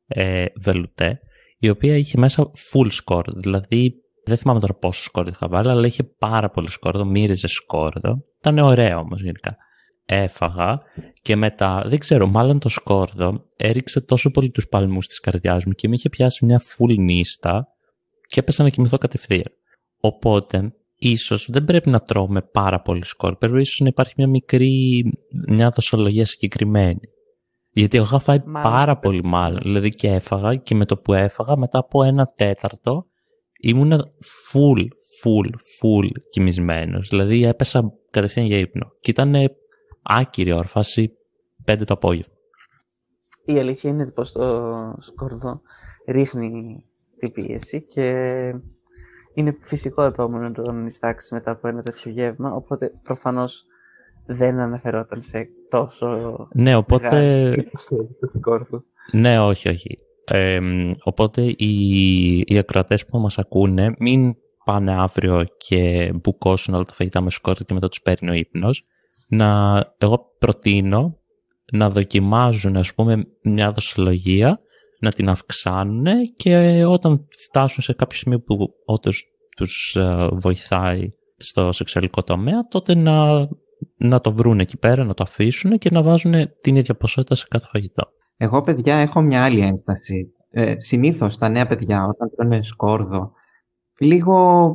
ε, 0.06 0.44
βελουτέ, 0.56 1.20
η 1.58 1.68
οποία 1.68 1.96
είχε 1.96 2.18
μέσα 2.18 2.50
full 2.72 2.86
σκόρδο, 2.90 3.40
δηλαδή 3.40 3.94
δεν 4.24 4.36
θυμάμαι 4.36 4.60
τώρα 4.60 4.74
πόσο 4.74 5.02
σκόρδο 5.02 5.30
είχα 5.32 5.48
βάλει, 5.48 5.68
αλλά 5.68 5.86
είχε 5.86 6.02
πάρα 6.02 6.50
πολύ 6.50 6.70
σκόρδο, 6.70 7.04
μύριζε 7.04 7.46
σκόρδο. 7.46 8.24
Ήταν 8.38 8.58
ωραίο 8.58 8.98
όμως 8.98 9.22
γενικά. 9.22 9.56
Έφαγα 10.04 10.80
και 11.22 11.36
μετά, 11.36 11.84
δεν 11.86 11.98
ξέρω, 11.98 12.26
μάλλον 12.26 12.58
το 12.58 12.68
σκόρδο 12.68 13.44
έριξε 13.56 14.00
τόσο 14.00 14.30
πολύ 14.30 14.50
τους 14.50 14.68
παλμούς 14.68 15.06
της 15.06 15.20
καρδιάς 15.20 15.64
μου 15.64 15.72
και 15.72 15.88
με 15.88 15.94
είχε 15.94 16.08
πιάσει 16.08 16.44
μια 16.44 16.60
full 16.60 16.96
νύστα 16.98 17.68
και 18.26 18.40
έπεσα 18.40 18.62
να 18.62 18.68
κοιμηθώ 18.68 18.98
κατευθείαν. 18.98 19.52
Οπότε, 20.00 20.72
ίσως 20.96 21.46
δεν 21.50 21.64
πρέπει 21.64 21.90
να 21.90 22.00
τρώμε 22.00 22.42
πάρα 22.42 22.80
πολύ 22.80 23.04
σκόρδο, 23.04 23.36
πρέπει 23.36 23.60
ίσως 23.60 23.80
να 23.80 23.86
υπάρχει 23.86 24.14
μια 24.16 24.26
μικρή, 24.26 25.04
μια 25.48 25.70
δοσολογία 25.70 26.26
συγκεκριμένη. 26.26 27.00
Γιατί 27.72 27.96
εγώ 27.96 28.06
είχα 28.06 28.18
φάει 28.18 28.42
Μάλιστα. 28.44 28.70
πάρα 28.70 28.98
πολύ 28.98 29.24
μάλλον. 29.24 29.60
Δηλαδή 29.62 29.88
και 29.88 30.08
έφαγα 30.08 30.54
και 30.54 30.74
με 30.74 30.84
το 30.84 30.96
που 30.96 31.12
έφαγα 31.12 31.56
μετά 31.56 31.78
από 31.78 32.02
ένα 32.02 32.32
τέταρτο 32.36 33.09
ήμουνα 33.60 34.08
full, 34.52 34.82
full, 35.22 35.48
full 35.48 36.10
κοιμισμένος. 36.30 37.08
Δηλαδή 37.08 37.44
έπεσα 37.44 37.92
κατευθείαν 38.10 38.46
για 38.46 38.58
ύπνο. 38.58 38.92
Και 39.00 39.10
ήταν 39.10 39.34
άκυρη 40.02 40.52
όρφαση 40.52 41.12
5 41.66 41.82
το 41.84 41.94
απόγευμα. 41.94 42.34
Η 43.44 43.58
αλήθεια 43.58 43.90
είναι 43.90 44.10
πως 44.10 44.32
το 44.32 44.96
σκορδό 44.98 45.60
ρίχνει 46.06 46.84
την 47.18 47.32
πίεση 47.32 47.82
και 47.82 48.06
είναι 49.34 49.56
φυσικό 49.60 50.02
επόμενο 50.02 50.44
να 50.44 50.52
το 50.52 50.72
νηστάξει 50.72 51.34
μετά 51.34 51.50
από 51.50 51.68
ένα 51.68 51.82
τέτοιο 51.82 52.10
γεύμα, 52.10 52.52
οπότε 52.52 52.92
προφανώς 53.02 53.64
δεν 54.26 54.58
αναφερόταν 54.58 55.22
σε 55.22 55.48
τόσο 55.68 56.48
Ναι, 56.52 56.76
οπότε... 56.76 57.10
μεγάλη 57.10 57.60
υποσχέση 57.60 58.16
του 58.20 58.30
σκόρδου. 58.38 58.84
Ναι, 59.12 59.40
όχι, 59.40 59.68
όχι. 59.68 59.98
Ε, 60.32 60.60
οπότε 61.02 61.54
οι, 61.56 62.38
οι 62.38 62.58
ακροατές 62.58 63.06
που 63.06 63.18
μας 63.18 63.38
ακούνε 63.38 63.94
μην 63.98 64.34
πάνε 64.64 64.92
αύριο 64.92 65.46
και 65.56 66.12
μπουκώσουν 66.14 66.74
όλα 66.74 66.84
τα 66.84 66.92
φαγητά 66.92 67.20
με 67.20 67.30
σκόρδο 67.30 67.64
και 67.64 67.74
μετά 67.74 67.88
τους 67.88 68.02
παίρνει 68.02 68.30
ο 68.30 68.32
ύπνος. 68.32 68.84
Να, 69.28 69.78
εγώ 69.98 70.34
προτείνω 70.38 71.18
να 71.72 71.90
δοκιμάζουν 71.90 72.76
ας 72.76 72.94
πούμε 72.94 73.26
μια 73.42 73.72
δοσολογία, 73.72 74.60
να 75.00 75.12
την 75.12 75.28
αυξάνουν 75.28 76.06
και 76.36 76.84
όταν 76.84 77.26
φτάσουν 77.46 77.82
σε 77.82 77.92
κάποιο 77.92 78.18
σημείο 78.18 78.40
που 78.40 78.56
όντως 78.84 79.24
τους 79.56 79.96
ε, 79.96 80.28
βοηθάει 80.32 81.08
στο 81.36 81.72
σεξουαλικό 81.72 82.22
τομέα, 82.22 82.68
τότε 82.68 82.94
να, 82.94 83.48
να 83.96 84.20
το 84.20 84.34
βρουν 84.34 84.60
εκεί 84.60 84.76
πέρα, 84.76 85.04
να 85.04 85.14
το 85.14 85.22
αφήσουν 85.22 85.78
και 85.78 85.90
να 85.90 86.02
βάζουν 86.02 86.34
την 86.60 86.76
ίδια 86.76 86.94
ποσότητα 86.94 87.34
σε 87.34 87.46
κάθε 87.50 87.66
φαγητό. 87.70 88.12
Εγώ, 88.42 88.62
παιδιά, 88.62 88.96
έχω 88.96 89.20
μια 89.20 89.44
άλλη 89.44 89.60
ένσταση. 89.60 90.32
Ε, 90.50 90.74
συνήθως 90.78 91.38
τα 91.38 91.48
νέα 91.48 91.66
παιδιά, 91.66 92.06
όταν 92.06 92.30
τρώνε 92.36 92.62
σκόρδο, 92.62 93.32
λίγο 93.98 94.74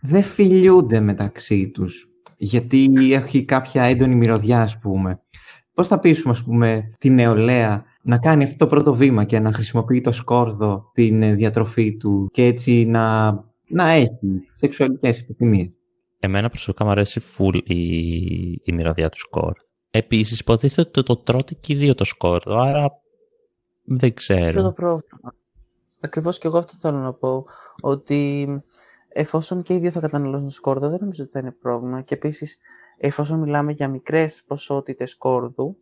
δεν 0.00 0.22
φιλιούνται 0.22 1.00
μεταξύ 1.00 1.70
τους. 1.70 2.08
Γιατί 2.36 2.92
έχει 3.12 3.44
κάποια 3.44 3.82
έντονη 3.82 4.14
μυρωδιά, 4.14 4.62
ας 4.62 4.78
πούμε. 4.78 5.20
Πώς 5.74 5.88
θα 5.88 5.98
πείσουμε, 5.98 6.32
ας 6.32 6.44
πούμε, 6.44 6.90
τη 6.98 7.10
νεολαία 7.10 7.84
να 8.02 8.18
κάνει 8.18 8.44
αυτό 8.44 8.56
το 8.56 8.66
πρώτο 8.66 8.94
βήμα 8.94 9.24
και 9.24 9.38
να 9.38 9.52
χρησιμοποιεί 9.52 10.00
το 10.00 10.12
σκόρδο 10.12 10.90
την 10.92 11.22
ε, 11.22 11.34
διατροφή 11.34 11.96
του 11.96 12.28
και 12.32 12.44
έτσι 12.44 12.84
να, 12.84 13.30
να 13.68 13.90
έχει 13.90 14.42
σεξουαλικές 14.54 15.20
επιθυμίες; 15.20 15.78
Εμένα 16.18 16.48
προσωπικά 16.48 16.84
μου 16.84 16.90
αρέσει 16.90 17.20
full 17.36 17.60
η, 17.64 17.84
η 18.62 18.72
μυρωδιά 18.72 19.08
του 19.08 19.18
σκορ. 19.18 19.52
Επίσης 19.94 20.40
υποτίθεται 20.40 20.80
ότι 20.80 21.02
το 21.02 21.16
τρώτε 21.16 21.54
και 21.54 21.72
οι 21.72 21.76
δύο 21.76 21.94
το 21.94 22.04
σκόρδο, 22.04 22.58
άρα 22.58 23.00
δεν 23.84 23.96
Αυτό 23.96 24.06
το 24.06 24.14
ξέρω. 24.14 24.72
πρόβλημα. 24.72 25.34
Ακριβώς 26.00 26.38
και 26.38 26.46
εγώ 26.46 26.58
αυτό 26.58 26.72
θέλω 26.76 26.98
να 26.98 27.12
πω, 27.12 27.44
ότι 27.80 28.48
εφόσον 29.08 29.62
και 29.62 29.74
οι 29.74 29.78
δύο 29.78 29.90
θα 29.90 30.00
καταναλώσουν 30.00 30.46
το 30.46 30.52
σκόρδο, 30.52 30.88
δεν 30.88 30.98
νομίζω 31.00 31.22
ότι 31.22 31.32
θα 31.32 31.38
είναι 31.38 31.50
πρόβλημα. 31.50 32.02
Και 32.02 32.14
επίσης, 32.14 32.58
εφόσον 32.98 33.38
μιλάμε 33.38 33.72
για 33.72 33.88
μικρές 33.88 34.44
ποσότητες 34.46 35.10
σκόρδου, 35.10 35.76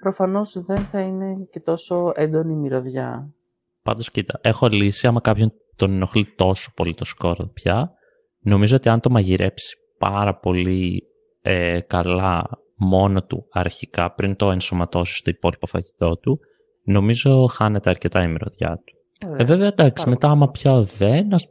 προφανώς 0.00 0.60
δεν 0.60 0.84
θα 0.84 1.00
είναι 1.00 1.46
και 1.50 1.60
τόσο 1.60 2.12
έντονη 2.14 2.52
η 2.52 2.56
μυρωδιά. 2.56 3.34
Πάντως 3.82 4.10
κοίτα, 4.10 4.38
έχω 4.42 4.68
λύσει 4.68 5.06
άμα 5.06 5.20
κάποιον 5.20 5.52
τον 5.76 5.92
ενοχλεί 5.92 6.34
τόσο 6.36 6.72
πολύ 6.74 6.94
το 6.94 7.04
σκόρδο 7.04 7.46
πια. 7.46 7.92
Νομίζω 8.38 8.76
ότι 8.76 8.88
αν 8.88 9.00
το 9.00 9.10
μαγειρέψει 9.10 9.76
πάρα 9.98 10.38
πολύ 10.38 11.02
ε, 11.42 11.80
καλά 11.80 12.48
μόνο 12.78 13.22
του 13.22 13.46
αρχικά, 13.50 14.12
πριν 14.14 14.36
το 14.36 14.50
ενσωματώσει 14.50 15.16
στο 15.16 15.30
υπόλοιπο 15.30 15.66
φαγητό 15.66 16.16
του, 16.16 16.40
νομίζω 16.82 17.46
χάνεται 17.46 17.90
αρκετά 17.90 18.22
η 18.22 18.28
μυρωδιά 18.28 18.82
του. 18.84 18.94
Ε, 19.36 19.44
βέβαια, 19.44 19.66
εντάξει, 19.66 20.08
μετά 20.08 20.28
άμα 20.28 20.50
πια 20.50 20.80
δεν, 20.80 21.34
ας, 21.34 21.48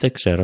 δεν 0.00 0.12
ξέρω, 0.12 0.42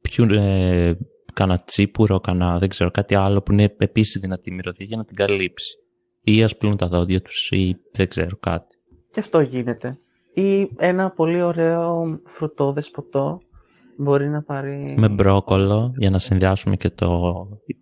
πιούν 0.00 0.30
ε, 0.30 0.98
κανένα 1.32 1.62
τσίπουρο, 1.64 2.20
κανένα, 2.20 2.58
δεν 2.58 2.68
ξέρω, 2.68 2.90
κάτι 2.90 3.14
άλλο 3.14 3.42
που 3.42 3.52
είναι 3.52 3.74
επίσης 3.78 4.20
δυνατή 4.20 4.50
μυρωδιά 4.50 4.86
για 4.86 4.96
να 4.96 5.04
την 5.04 5.16
καλύψει. 5.16 5.76
Ή 6.22 6.42
ας 6.42 6.56
πλούν 6.56 6.76
τα 6.76 6.88
δόντια 6.88 7.22
τους 7.22 7.50
ή 7.50 7.76
δεν 7.92 8.08
ξέρω 8.08 8.36
κάτι. 8.40 8.76
Και 9.12 9.20
αυτό 9.20 9.40
γίνεται. 9.40 9.98
Ή 10.34 10.68
ένα 10.76 11.10
πολύ 11.10 11.42
ωραίο 11.42 12.20
φρουτόδες 12.24 12.90
ποτό 12.90 13.40
μπορεί 13.96 14.28
να 14.28 14.42
πάρει... 14.42 14.94
Με 14.96 15.08
μπρόκολο 15.08 15.94
για 15.96 16.10
να 16.10 16.18
συνδυάσουμε 16.18 16.76
και 16.76 16.90
το 16.90 17.32
ε, 17.66 17.72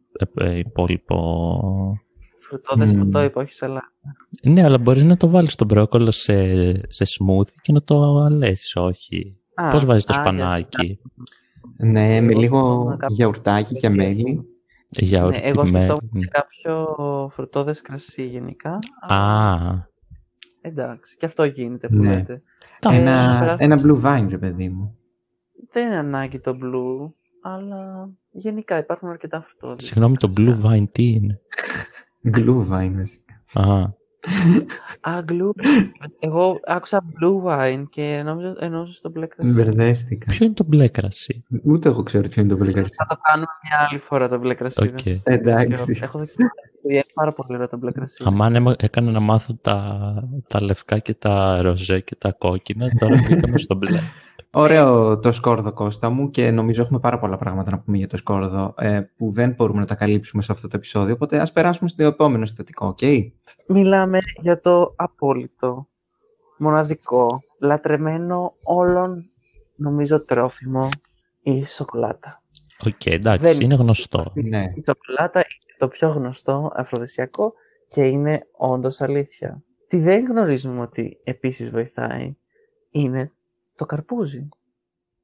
υπόλοιπο... 0.57 2.01
Φρουτόδες 2.41 2.93
mm. 2.93 2.99
ποτό 2.99 3.23
είπα, 3.23 3.41
όχι 3.41 3.53
σαλάτα. 3.53 3.93
Ναι, 4.43 4.65
αλλά 4.65 4.79
μπορείς 4.79 5.03
να 5.03 5.17
το 5.17 5.29
βάλεις 5.29 5.55
το 5.55 5.65
μπρόκολο 5.65 6.11
σε, 6.11 6.35
σε 6.93 7.05
smoothie 7.05 7.55
και 7.61 7.73
να 7.73 7.83
το 7.83 8.17
αλέσεις, 8.17 8.77
όχι. 8.77 9.37
Α, 9.55 9.69
Πώς 9.69 9.85
βάζεις 9.85 10.05
το 10.05 10.13
σπανάκι; 10.13 11.01
Ναι, 11.77 12.21
με 12.21 12.35
λίγο 12.35 12.91
γιαουρτάκι 13.09 13.75
και 13.75 13.89
μέλι. 13.89 14.45
Γιαουρτί 14.89 15.39
ναι, 15.41 15.47
εγώ 15.47 15.67
σκεφτόμουν 15.67 16.11
και 16.13 16.29
κάποιο 16.31 17.29
φρουτόδες 17.33 17.81
κρασί 17.83 18.27
γενικά. 18.27 18.79
Α. 19.09 19.55
Εντάξει, 20.61 21.17
και 21.17 21.27
αυτό 21.27 21.45
γίνεται 21.45 21.89
που 21.89 21.97
Ναι. 21.97 22.15
λέτε. 22.15 22.43
Ένα, 22.91 23.57
ένα 23.59 23.81
blue 23.85 24.03
vine, 24.03 24.27
ρε 24.31 24.39
παιδί 24.39 24.69
μου. 24.69 24.97
Δεν 25.73 25.87
είναι 25.87 25.97
ανάγκη 25.97 26.39
το 26.39 26.59
blue, 26.63 27.13
αλλά 27.55 28.11
γενικά 28.31 28.79
υπάρχουν 28.79 29.09
αρκετά 29.09 29.47
φρουτώδες. 29.49 29.85
Συγγνώμη, 29.85 30.17
το 30.17 30.33
blue 30.37 30.61
wine 30.65 30.85
τι 30.93 31.05
είναι; 31.13 31.41
Glühwein, 32.37 32.93
βασικά. 32.97 33.43
Α, 33.55 33.95
Α, 35.01 35.23
Glüh. 35.29 35.51
Εγώ 36.19 36.61
άκουσα 36.67 37.05
blue 37.21 37.45
wine 37.49 37.85
και 37.91 38.23
νόμιζα 38.25 38.57
εννοούσες 38.61 38.93
το 38.93 39.11
μπλε 39.11 39.27
κρασί. 39.27 39.53
Μπερδεύτηκα. 39.53 40.27
ποιο 40.27 40.45
είναι 40.45 40.55
το 40.55 40.65
μπλε 40.65 40.89
κρασί. 40.89 41.45
Ούτε 41.65 41.89
εγώ 41.89 42.03
ξέρω 42.03 42.29
ποιο 42.29 42.43
είναι 42.43 42.51
το 42.51 42.57
μπλε 42.57 42.73
κρασί. 42.73 42.93
Θα 42.97 43.07
το 43.07 43.17
κάνουμε 43.23 43.47
μια 43.69 43.87
άλλη 43.91 43.99
φορά 43.99 44.29
το 44.29 44.39
μπλε 44.39 44.55
κρασί. 44.55 44.83
Οκ. 44.83 44.99
δεν- 45.03 45.21
Εντάξει. 45.25 45.99
Έχω 46.03 46.19
δοκιμάσει. 46.19 46.53
Είναι 46.89 47.05
πάρα 47.15 47.33
πολύ 47.33 47.55
ωραίο 47.55 47.69
το 47.69 47.77
μπλε 47.77 47.93
κρασί. 47.93 48.23
Αμάν 48.27 48.55
έμα- 48.55 48.75
έκανα 48.79 49.11
να 49.11 49.21
μάθω 49.21 49.55
τα, 49.63 50.05
τα 50.49 50.63
λευκά 50.63 50.99
και 50.99 51.15
τα 51.15 51.63
ροζέ 51.63 52.01
και 52.01 52.15
τα 52.15 52.33
κόκκινα, 52.33 52.89
τώρα 52.99 53.17
μπήκαμε 53.29 53.59
στο 53.59 53.75
μπλε. 53.75 53.99
Ωραίο 54.59 55.19
το 55.19 55.33
σκόρδο, 55.33 55.73
Κώστα 55.73 56.11
μου, 56.11 56.31
και 56.31 56.51
νομίζω 56.51 56.83
έχουμε 56.83 56.99
πάρα 56.99 57.19
πολλά 57.19 57.37
πράγματα 57.37 57.71
να 57.71 57.79
πούμε 57.79 57.97
για 57.97 58.07
το 58.09 58.17
σκόρδο 58.17 58.75
ε, 58.79 59.01
που 59.17 59.31
δεν 59.31 59.51
μπορούμε 59.53 59.81
να 59.81 59.87
τα 59.87 59.95
καλύψουμε 59.95 60.43
σε 60.43 60.53
αυτό 60.53 60.69
το 60.69 60.77
επεισόδιο. 60.77 61.15
Οπότε 61.15 61.39
ας 61.39 61.53
περάσουμε 61.53 61.89
στο 61.89 62.05
επόμενο 62.05 62.47
συστατικό, 62.47 62.87
οκ; 62.87 62.99
Μιλάμε 63.67 64.19
για 64.41 64.61
το 64.61 64.93
απόλυτο, 64.97 65.89
μοναδικό, 66.59 67.41
λατρεμένο 67.61 68.53
όλων, 68.65 69.25
νομίζω, 69.77 70.25
τρόφιμο, 70.25 70.89
η 71.43 71.65
σοκολάτα. 71.65 72.43
Οκ, 72.87 73.07
εντάξει, 73.07 73.53
Δεν- 73.53 73.61
είναι 73.61 73.75
γνωστό. 73.75 74.33
Ναι. 74.35 74.73
Η 74.75 74.83
σοκολάτα 74.87 75.39
είναι 75.39 75.77
το 75.79 75.89
πιο 75.89 76.09
γνωστό 76.09 76.73
αφροδισιακό 76.75 77.53
και 77.89 78.05
είναι 78.05 78.47
όντως 78.57 79.01
αλήθεια. 79.01 79.63
Τι 79.89 79.99
δεν 79.99 80.25
γνωρίζουμε 80.25 80.81
ότι 80.81 81.21
επίσης 81.25 81.71
βοηθάει 81.71 82.37
είναι 82.91 83.31
το 83.77 83.87
καρπούζι. 83.87 84.49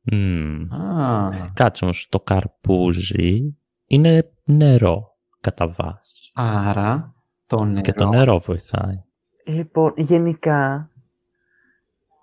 Μμμ. 0.03 0.73
Α, 0.75 1.51
Κάτσε 1.55 1.85
όμως, 1.85 2.07
το 2.09 2.21
καρπούζι 2.21 3.57
είναι 3.87 4.31
νερό 4.45 5.17
κατά 5.41 5.69
βάση. 5.69 6.31
άρα 6.35 7.15
το 7.47 7.65
νερό. 7.65 7.81
Και 7.81 7.93
το 7.93 8.09
νερό 8.09 8.39
βοηθάει. 8.39 9.03
Λοιπόν, 9.47 9.93
γενικά, 9.97 10.91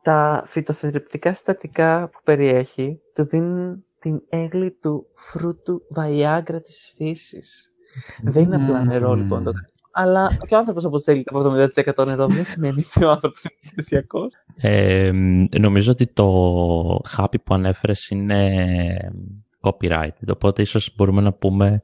τα 0.01 0.43
φυτοθεραπευτικά 0.45 1.33
συστατικά 1.33 2.09
που 2.09 2.19
περιέχει 2.23 3.01
του 3.15 3.23
δίνουν 3.25 3.83
την 3.99 4.21
έγκλη 4.29 4.71
του 4.71 5.07
φρούτου 5.15 5.81
βαϊάγκρα 5.89 6.61
της 6.61 6.93
φύσης. 6.95 7.71
Δεν 8.23 8.43
είναι 8.43 8.55
απλά 8.55 8.83
νερό, 8.83 9.09
Μμμ. 9.15 9.21
λοιπόν, 9.21 9.43
το 9.43 9.51
αλλά 9.91 10.37
και 10.47 10.55
ο 10.55 10.57
άνθρωπος 10.57 10.85
όπως 10.85 11.03
θέλει 11.03 11.23
από 11.25 11.53
70% 11.95 12.05
νερό 12.05 12.27
δεν 12.27 12.45
σημαίνει 12.45 12.85
ότι 12.95 13.05
ο 13.05 13.09
άνθρωπος 13.09 13.43
είναι 13.43 13.71
φυσιακός. 13.75 14.33
Ε, 14.55 15.11
νομίζω 15.59 15.91
ότι 15.91 16.07
το 16.07 17.01
χάπι 17.07 17.39
που 17.39 17.53
ανέφερες 17.53 18.09
είναι 18.09 19.11
copyrighted, 19.61 20.27
οπότε 20.27 20.61
ίσως 20.61 20.93
μπορούμε 20.95 21.21
να 21.21 21.33
πούμε 21.33 21.81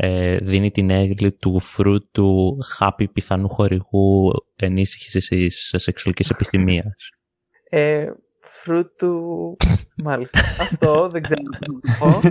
ε, 0.00 0.36
δίνει 0.36 0.70
την 0.70 0.90
έγκλη 0.90 1.32
του 1.32 1.60
φρούτου 1.60 2.58
χάπι 2.64 3.08
πιθανού 3.08 3.48
χορηγού 3.48 4.32
ενίσχυσης 4.56 5.74
σεξουαλικής 5.76 6.30
επιθυμίας. 6.30 7.10
Ε, 7.70 8.10
φρούτου... 8.40 9.56
Μάλιστα. 9.96 10.40
Αυτό 10.60 11.08
δεν 11.08 11.22
ξέρω 11.22 11.42
τι 11.42 11.70
να 11.70 11.78
πω. 11.98 12.20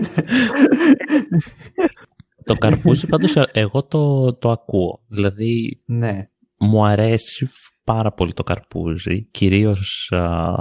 το 2.47 2.55
καρπούζι 2.55 3.07
πάντως 3.07 3.35
ε, 3.35 3.43
εγώ 3.53 3.83
το, 3.83 4.33
το 4.33 4.51
ακούω. 4.51 5.03
Δηλαδή 5.07 5.81
ναι. 5.85 6.29
μου 6.57 6.85
αρέσει 6.85 7.49
πάρα 7.83 8.11
πολύ 8.11 8.33
το 8.33 8.43
καρπούζι, 8.43 9.23
κυρίως 9.31 10.11
α, 10.11 10.53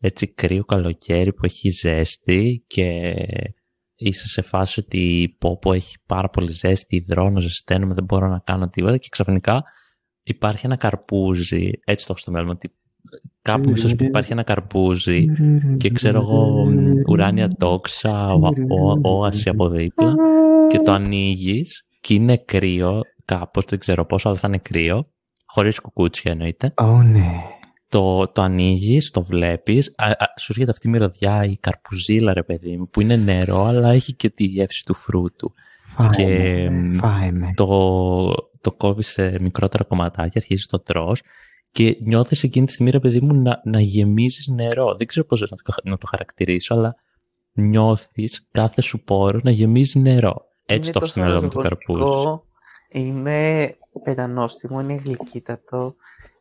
έτσι 0.00 0.26
κρύο 0.26 0.64
καλοκαίρι 0.64 1.32
που 1.32 1.44
έχει 1.44 1.70
ζέστη 1.70 2.64
και 2.66 3.14
είσαι 3.96 4.28
σε 4.28 4.42
φάση 4.42 4.80
ότι 4.80 5.36
πω 5.38 5.58
πω 5.58 5.72
έχει 5.72 5.96
πάρα 6.06 6.28
πολύ 6.28 6.52
ζέστη, 6.52 6.96
υδρώνω, 6.96 7.40
ζεσταίνομαι, 7.40 7.94
δεν 7.94 8.04
μπορώ 8.04 8.28
να 8.28 8.38
κάνω 8.38 8.68
τίποτα 8.68 8.96
και 8.96 9.08
ξαφνικά 9.10 9.62
υπάρχει 10.22 10.66
ένα 10.66 10.76
καρπούζι, 10.76 11.70
έτσι 11.84 12.06
το 12.06 12.12
έχω 12.12 12.20
στο 12.20 12.30
μέλλον, 12.30 12.48
ότι 12.50 12.70
κάπου 13.42 13.76
στο 13.76 13.88
σπίτι 13.88 14.04
υπάρχει 14.04 14.32
ένα 14.32 14.42
καρπούζι 14.42 15.26
και 15.76 15.90
ξέρω 15.90 16.20
εγώ 16.20 16.64
μ, 16.70 17.10
ουράνια 17.10 17.48
τόξα, 17.48 18.32
ο- 18.32 18.46
ο- 18.68 19.18
όαση 19.18 19.48
από 19.48 19.68
δίπλα 19.68 20.14
και 20.74 20.80
το 20.80 20.92
ανοίγεις 20.92 21.86
και 22.00 22.14
είναι 22.14 22.36
κρύο 22.36 23.00
κάπως, 23.24 23.64
δεν 23.64 23.78
ξέρω 23.78 24.04
πόσο, 24.04 24.28
αλλά 24.28 24.38
θα 24.38 24.48
είναι 24.48 24.58
κρύο, 24.58 25.10
χωρίς 25.46 25.80
κουκούτσια 25.80 26.32
εννοείται. 26.32 26.72
Ω, 26.76 27.02
ναι. 27.02 27.30
Το, 27.88 28.28
το 28.28 28.42
ανοίγεις, 28.42 29.10
το 29.10 29.22
βλέπεις, 29.22 29.94
σου 30.40 30.52
έρχεται 30.52 30.70
αυτή 30.70 30.88
η 30.88 30.90
μυρωδιά, 30.90 31.44
η 31.44 31.56
καρπουζίλα, 31.56 32.32
ρε 32.32 32.42
παιδί 32.42 32.76
μου, 32.76 32.88
που 32.88 33.00
είναι 33.00 33.16
νερό, 33.16 33.64
αλλά 33.64 33.92
έχει 33.92 34.14
και 34.14 34.30
τη 34.30 34.44
γεύση 34.44 34.84
του 34.84 34.94
φρούτου. 34.94 35.52
Φάε 35.96 36.08
Και, 36.08 36.70
με. 36.70 36.98
Φάε 36.98 37.30
με. 37.30 37.52
Το, 37.54 37.66
το 38.60 38.72
κόβεις 38.72 39.08
σε 39.08 39.40
μικρότερα 39.40 39.84
κομματάκια, 39.84 40.40
αρχίζεις 40.40 40.66
το 40.66 40.80
τρως 40.80 41.22
και 41.70 41.96
νιώθεις 42.00 42.42
εκείνη 42.42 42.66
τη 42.66 42.72
στιγμή, 42.72 42.90
ρε 42.90 43.00
παιδί 43.00 43.20
μου, 43.20 43.42
να, 43.42 43.60
να 43.64 43.80
γεμίζεις 43.80 44.48
νερό. 44.48 44.94
Δεν 44.94 45.06
ξέρω 45.06 45.26
πώς 45.26 45.40
να 45.40 45.46
το, 45.46 45.56
να 45.84 45.96
το 45.96 46.06
χαρακτηρίσω, 46.10 46.74
αλλά 46.74 46.94
νιώθεις 47.52 48.48
κάθε 48.50 48.80
σου 48.80 49.04
πόρο 49.04 49.40
να 49.42 49.50
γεμίζει 49.50 49.98
νερό. 49.98 50.52
Έτσι 50.66 50.82
Είναι 50.88 50.92
το 50.92 50.98
έχω 51.02 51.06
στο 51.06 51.20
μυαλό 51.20 51.42
μου 51.42 51.48
το 51.48 51.60
καρπούζι. 51.60 52.02
ζωγονικό, 52.02 52.44
Είναι 52.88 53.76
πεντανόστιμο, 54.02 54.80
είναι 54.80 54.94
γλυκύτατο. 54.94 55.94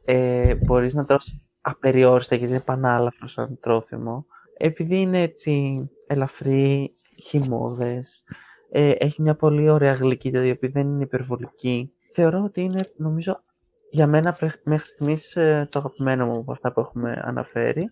Ε, 0.05 0.55
μπορείς 0.55 0.93
να 0.93 1.05
τρως 1.05 1.39
απεριόριστα 1.61 2.35
γιατί 2.35 2.51
είναι 2.53 2.61
πανάλαφρος 2.61 3.31
σαν 3.31 3.57
τρόφιμο. 3.61 4.25
Επειδή 4.57 5.01
είναι 5.01 5.21
έτσι 5.21 5.89
ελαφρύ, 6.07 6.91
χυμώδες, 7.23 8.23
ε, 8.71 8.89
έχει 8.89 9.21
μια 9.21 9.35
πολύ 9.35 9.69
ωραία 9.69 9.93
γλυκύτητα 9.93 10.45
η 10.45 10.49
οποία 10.51 10.69
δεν 10.73 10.87
είναι 10.87 11.03
υπερβολική. 11.03 11.91
Θεωρώ 12.13 12.43
ότι 12.43 12.61
είναι, 12.61 12.91
νομίζω, 12.97 13.43
για 13.91 14.07
μένα 14.07 14.33
πρε- 14.33 14.61
μέχρι 14.63 14.87
στιγμής 14.87 15.35
ε, 15.35 15.67
το 15.71 15.79
αγαπημένο 15.79 16.25
μου 16.25 16.37
από 16.37 16.51
αυτά 16.51 16.71
που 16.73 16.79
έχουμε 16.79 17.21
αναφέρει. 17.25 17.91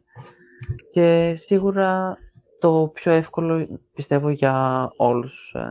Και 0.91 1.33
σίγουρα 1.37 2.17
το 2.61 2.91
πιο 2.93 3.11
εύκολο 3.11 3.79
πιστεύω 3.95 4.29
για 4.29 4.87
όλους 4.97 5.53
ε, 5.55 5.65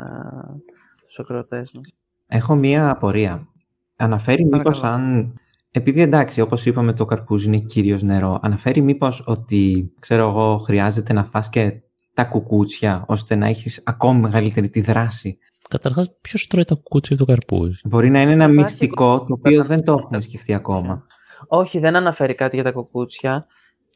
τους 1.06 1.18
ακροατές 1.18 1.72
μας. 1.72 1.94
Έχω 2.26 2.54
μία 2.54 2.90
απορία. 2.90 3.48
Αναφέρει 3.96 4.44
μήπως 4.44 4.80
Παρακαλώ. 4.80 5.04
αν... 5.10 5.34
Επειδή 5.72 6.00
εντάξει, 6.02 6.40
όπως 6.40 6.66
είπαμε, 6.66 6.92
το 6.92 7.04
καρπούζι 7.04 7.46
είναι 7.46 7.58
κυρίως 7.58 8.02
νερό. 8.02 8.38
Αναφέρει 8.42 8.80
μήπως 8.80 9.22
ότι, 9.26 9.92
ξέρω 10.00 10.28
εγώ, 10.28 10.56
χρειάζεται 10.58 11.12
να 11.12 11.24
φας 11.24 11.48
και 11.48 11.80
τα 12.14 12.24
κουκούτσια, 12.24 13.04
ώστε 13.06 13.34
να 13.34 13.46
έχεις 13.46 13.82
ακόμη 13.86 14.20
μεγαλύτερη 14.20 14.70
τη 14.70 14.80
δράση; 14.80 15.38
Καταρχάς, 15.68 16.10
ποιος 16.20 16.46
τρώει 16.46 16.64
τα 16.64 16.74
κουκούτσια 16.74 17.16
του 17.16 17.24
καρπούζι; 17.24 17.80
Μπορεί 17.84 18.10
να 18.10 18.20
είναι 18.22 18.32
ένα 18.32 18.44
Υπάρχει 18.44 18.62
μυστικό, 18.62 19.18
το 19.18 19.24
κουκούτσια. 19.24 19.60
οποίο 19.60 19.64
δεν 19.64 19.84
το 19.84 19.92
έχουμε 19.92 20.20
σκεφτεί 20.20 20.54
ακόμα. 20.54 21.06
Όχι, 21.48 21.78
δεν 21.78 21.96
αναφέρει 21.96 22.34
κάτι 22.34 22.54
για 22.54 22.64
τα 22.64 22.72
κουκούτσια 22.72 23.46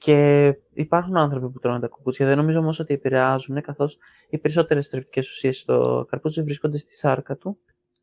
και 0.04 0.52
υπάρχουν 0.74 1.16
άνθρωποι 1.16 1.50
που 1.50 1.58
τρώνε 1.58 1.80
τα 1.80 1.86
κουκούτσια. 1.86 2.26
Δεν 2.26 2.36
νομίζω 2.36 2.58
όμως 2.58 2.78
ότι 2.78 2.94
επηρεάζουν, 2.94 3.60
καθώς 3.60 3.98
οι 4.30 4.38
περισσότερες 4.38 4.88
θρεπτικές 4.88 5.28
ουσίες 5.30 5.58
στο 5.58 6.06
καρπούζι 6.10 6.42
βρίσκονται 6.42 6.78
στη 6.78 6.94
σάρκα 6.94 7.36
του. 7.36 7.58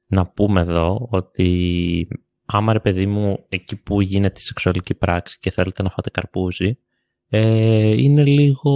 Να 0.07 0.25
πούμε 0.27 0.61
εδώ 0.61 1.07
ότι 1.11 2.07
άμα 2.45 2.73
ρε 2.73 2.79
παιδί 2.79 3.05
μου 3.05 3.45
εκεί 3.49 3.81
που 3.81 4.01
γίνεται 4.01 4.39
η 4.39 4.43
σεξουαλική 4.43 4.93
πράξη 4.93 5.39
και 5.39 5.51
θέλετε 5.51 5.83
να 5.83 5.89
φάτε 5.89 6.09
καρπούζι, 6.09 6.77
ε, 7.29 8.01
είναι 8.01 8.23
λίγο 8.23 8.71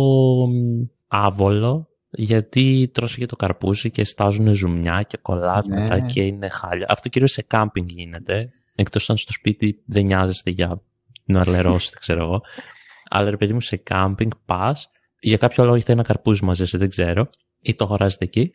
μ, 0.47 0.83
άβολο 1.07 1.89
γιατί 2.09 2.91
τρώσει 2.93 3.19
και 3.19 3.25
το 3.25 3.35
καρπούζι 3.35 3.91
και 3.91 4.03
στάζουν 4.03 4.53
ζουμιά 4.53 5.03
και 5.07 5.17
κολλάς 5.21 5.67
Ναι. 5.67 5.81
μετά 5.81 5.99
και 5.99 6.21
είναι 6.21 6.49
χάλια. 6.49 6.87
Αυτό 6.89 7.09
κυρίως 7.09 7.31
σε 7.31 7.41
κάμπινγκ 7.41 7.89
γίνεται, 7.89 8.49
εκτός 8.75 9.09
αν 9.09 9.17
στο 9.17 9.31
σπίτι 9.31 9.83
δεν 9.85 10.03
νοιάζεστε 10.03 10.49
για 10.49 10.81
να 11.25 11.49
λερώσετε, 11.49 11.97
ξέρω 11.99 12.23
εγώ. 12.23 12.41
Αλλά 13.17 13.29
ρε 13.29 13.37
παιδί 13.37 13.53
μου 13.53 13.61
σε 13.61 13.77
κάμπινγκ 13.77 14.31
πας, 14.45 14.89
για 15.19 15.37
κάποιο 15.37 15.63
λόγο 15.63 15.75
έχετε 15.75 15.91
ένα 15.91 16.03
καρπούζι 16.03 16.45
μαζί 16.45 16.65
σας, 16.65 16.79
δεν 16.79 16.89
ξέρω, 16.89 17.29
ή 17.61 17.75
το 17.75 17.83
αγοράζετε 17.83 18.25
εκεί. 18.25 18.51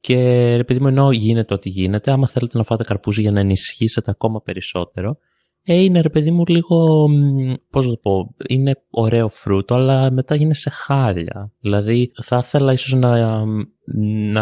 Και 0.00 0.16
ρε 0.56 0.64
παιδί 0.64 0.80
μου, 0.80 0.88
ενώ 0.88 1.12
γίνεται 1.12 1.54
ό,τι 1.54 1.68
γίνεται, 1.68 2.12
άμα 2.12 2.26
θέλετε 2.26 2.58
να 2.58 2.64
φάτε 2.64 2.84
καρπούζι 2.84 3.20
για 3.20 3.30
να 3.30 3.40
ενισχύσετε 3.40 4.10
ακόμα 4.10 4.42
περισσότερο, 4.42 5.18
ε, 5.62 5.82
είναι 5.82 6.00
ρε 6.00 6.08
παιδί 6.08 6.30
μου 6.30 6.44
λίγο, 6.46 7.08
μ, 7.08 7.54
πώς 7.70 7.86
να 7.86 7.92
το 7.92 7.98
πω, 8.02 8.34
είναι 8.48 8.82
ωραίο 8.90 9.28
φρούτο, 9.28 9.74
αλλά 9.74 10.10
μετά 10.10 10.34
γίνεται 10.34 10.54
σε 10.54 10.70
χάλια. 10.70 11.52
Δηλαδή 11.60 12.12
θα 12.22 12.36
ήθελα 12.36 12.72
ίσως 12.72 12.92
να, 12.92 13.44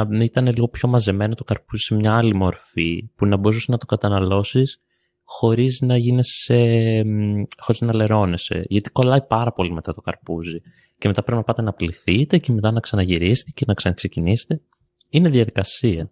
να 0.05 0.25
ήταν 0.25 0.47
λίγο 0.47 0.69
πιο 0.69 0.89
μαζεμένο 0.89 1.35
το 1.35 1.45
καρπούζι 1.45 1.83
σε 1.83 1.95
μια 1.95 2.17
άλλη 2.17 2.35
μορφή, 2.35 3.11
που 3.17 3.27
να 3.27 3.37
μπορούσες 3.37 3.69
να 3.69 3.79
το 3.79 3.87
καταναλώσεις 3.87 4.81
χωρίς 5.29 5.81
να 5.81 5.97
γίνεσαι, 5.97 7.03
μ, 7.05 7.43
χωρίς 7.59 7.81
να 7.81 7.95
λερώνεσαι. 7.95 8.65
Γιατί 8.69 8.91
κολλάει 8.91 9.27
πάρα 9.27 9.53
πολύ 9.53 9.73
μετά 9.73 9.95
το 9.95 10.01
καρπούζι. 10.01 10.61
Και 10.99 11.09
μετά 11.09 11.23
πρέπει 11.23 11.39
να 11.39 11.45
πάτε 11.45 11.63
να 11.63 11.73
πλυθείτε 11.73 12.39
και 12.39 12.53
μετά 12.53 12.71
να 12.71 12.81
ξαναγυρίσετε 12.81 13.51
και 13.55 13.65
να 13.67 13.75
ξαναξεκινήσετε. 13.75 14.61
Είναι 15.09 15.29
διαδικασία. 15.29 16.11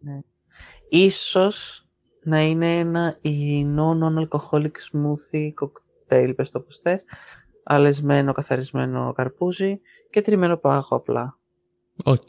Ίσως 0.88 1.86
να 2.22 2.40
είναι 2.42 2.78
ένα 2.78 3.18
υγιεινό 3.20 3.98
non-alcoholic 4.02 4.70
smoothie 4.92 5.50
cocktail, 5.60 6.32
πες 6.36 6.50
το 6.50 6.60
πως 6.60 6.78
θες, 6.82 7.04
αλεσμένο, 7.64 8.32
καθαρισμένο 8.32 9.12
καρπούζι 9.12 9.80
και 10.10 10.20
τριμμένο 10.22 10.56
πάγο 10.56 10.96
απλά. 10.96 11.38
OK, 12.04 12.28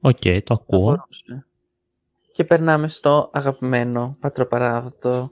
OK, 0.00 0.20
το 0.22 0.40
Θα 0.44 0.54
ακούω. 0.54 0.80
μπορούσε. 0.80 1.46
Και 2.32 2.44
περνάμε 2.44 2.88
στο 2.88 3.30
αγαπημένο 3.32 4.10
πατροπαράδοτο. 4.20 5.30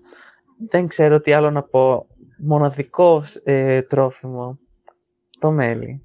Δεν 0.68 0.86
ξέρω 0.86 1.20
τι 1.20 1.32
άλλο 1.32 1.50
να 1.50 1.62
πω. 1.62 2.06
Μοναδικό 2.38 3.24
ε, 3.44 3.82
τρόφιμο. 3.82 4.58
Το 5.38 5.50
μέλι. 5.50 6.02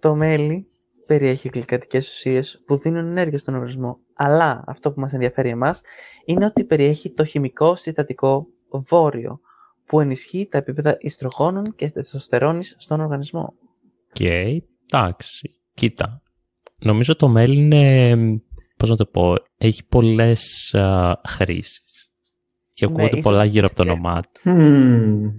Το 0.00 0.14
μέλι 0.14 0.66
περιέχει 1.06 1.50
γλυκαντικές 1.52 2.08
ουσίες 2.08 2.62
που 2.66 2.76
δίνουν 2.78 3.06
ενέργεια 3.06 3.38
στον 3.38 3.54
οργανισμό. 3.54 3.98
Αλλά 4.14 4.64
αυτό 4.66 4.92
που 4.92 5.00
μας 5.00 5.12
ενδιαφέρει 5.12 5.48
εμάς 5.48 5.80
είναι 6.24 6.44
ότι 6.44 6.64
περιέχει 6.64 7.12
το 7.12 7.24
χημικό 7.24 7.74
συστατικό 7.74 8.46
βόριο 8.70 9.40
που 9.86 10.00
ενισχύει 10.00 10.48
τα 10.50 10.58
επίπεδα 10.58 10.96
οιστρογόνων 11.00 11.74
και 11.74 11.90
τεστοστερόνης 11.90 12.74
στον 12.78 13.00
οργανισμό. 13.00 13.54
Οκ, 14.10 14.20
εντάξει. 14.20 15.54
Κοίτα. 15.74 16.22
Νομίζω 16.80 17.16
το 17.16 17.28
μέλι 17.28 17.60
είναι, 17.60 18.16
πώς 18.76 18.90
να 18.90 18.96
το 18.96 19.06
πω, 19.06 19.34
έχει 19.58 19.86
πολλές 19.86 20.74
α, 20.74 21.20
χρήσεις. 21.28 21.89
Και 22.80 22.86
Ναι, 22.86 22.92
ακούγονται 22.92 23.18
ίσως 23.18 23.30
πολλά 23.32 23.44
γύρω 23.44 23.66
από 23.66 23.74
το 23.76 23.82
πιστεύω. 23.82 24.08
όνομά 24.08 24.20
του. 24.22 24.50
Μμμ. 24.50 25.30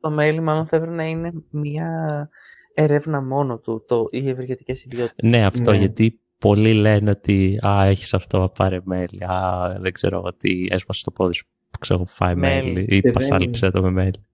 Το 0.00 0.10
μέλι 0.10 0.40
μάλλον 0.40 0.66
θα 0.66 0.76
έπρεπε 0.76 0.94
να 0.94 1.04
είναι 1.06 1.32
μια 1.50 2.28
έρευνα 2.74 3.22
μόνο 3.22 3.58
του, 3.58 3.84
το, 3.88 4.06
οι 4.10 4.28
ευεργετικές 4.28 4.84
ιδιότητες. 4.84 5.30
Ναι, 5.30 5.44
αυτό 5.44 5.70
Ναι. 5.70 5.76
γιατί 5.76 6.20
πολλοί 6.38 6.72
λένε 6.74 7.10
ότι 7.10 7.58
«Α, 7.66 7.84
έχεις 7.84 8.14
αυτό, 8.14 8.52
πάρε 8.58 8.80
μέλι». 8.84 9.24
«Α, 9.24 9.76
δεν 9.80 9.92
ξέρω 9.92 10.16
εγώ 10.16 10.32
τι, 10.34 10.66
έσπασε 10.70 11.04
το 11.04 11.10
πόδι 11.10 11.34
σου, 11.34 11.46
ξέρω, 11.80 12.04
φάει 12.06 12.34
Μέλι. 12.34 12.72
μέλι» 12.72 12.86
Και 12.86 12.94
ή 12.96 13.00
δεν- 13.00 13.12
«Πασάλιψε 13.12 13.70
το 13.70 13.82
με 13.82 13.90
μέλι». 13.90 14.24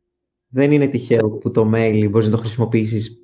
Δεν 0.48 0.72
είναι 0.72 0.86
τυχαίο 0.88 1.28
που 1.30 1.50
το 1.50 1.70
mail 1.74 2.06
μπορείς 2.10 2.26
να 2.28 2.32
το 2.36 2.38
χρησιμοποιήσεις 2.40 3.18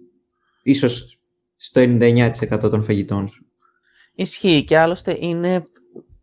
ίσως 0.63 1.19
στο 1.57 1.81
99% 1.81 2.71
των 2.71 2.83
φαγητών 2.83 3.29
σου. 3.29 3.47
Ισχύει 4.15 4.65
και 4.65 4.79
άλλωστε 4.79 5.17
είναι, 5.21 5.63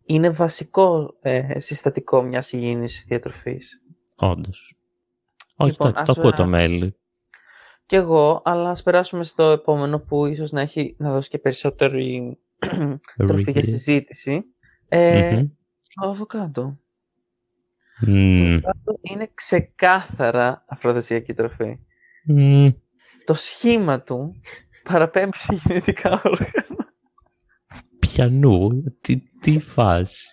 είναι 0.04 0.30
βασικό 0.30 1.16
ε, 1.20 1.60
συστατικό 1.60 2.22
μιας 2.22 2.52
υγιεινής 2.52 3.04
διατροφής. 3.08 3.82
Όντως. 4.16 4.76
Όχι, 5.56 5.70
Λοιπόν, 5.70 5.88
εντάξει, 5.88 6.04
το 6.04 6.12
ας, 6.12 6.18
ακούω 6.18 6.30
α, 6.30 6.34
το 6.34 6.46
μέλι. 6.46 6.96
Κι 7.86 7.94
εγώ, 7.94 8.42
αλλά 8.44 8.70
ας 8.70 8.82
περάσουμε 8.82 9.24
στο 9.24 9.42
επόμενο 9.42 9.98
που 9.98 10.26
ίσως 10.26 10.50
να, 10.52 10.60
έχει, 10.60 10.94
να 10.98 11.12
δώσει 11.12 11.28
και 11.28 11.38
περισσότερη 11.38 12.38
τροφή 13.16 13.50
για 13.50 13.60
Review. 13.62 13.64
συζήτηση. 13.64 14.44
Ε, 14.88 15.34
Μμμ. 15.34 15.48
Το 15.94 16.08
αβοκάντο. 16.08 16.78
Μμμ. 18.00 18.60
Το 18.60 18.68
αβοκάντο 18.68 18.98
είναι 19.00 19.30
ξεκάθαρα 19.34 20.64
αφροδεσιακή 20.68 21.34
τροφή. 21.34 21.78
Μμμ. 22.24 22.70
Το 23.24 23.34
σχήμα 23.34 24.00
του 24.00 24.40
παραπέμπει 24.82 25.36
σε 25.36 25.60
γενετικά 25.64 26.22
όργανα. 26.24 26.61
Πιανού, 28.12 28.82
τι, 29.00 29.22
τι 29.40 29.58
φάση. 29.58 30.26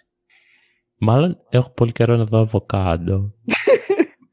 Μάλλον 0.98 1.38
έχω 1.50 1.70
πολύ 1.70 1.92
καιρό 1.92 2.16
να 2.16 2.24
δω 2.24 2.40
αβοκάντο. 2.40 3.34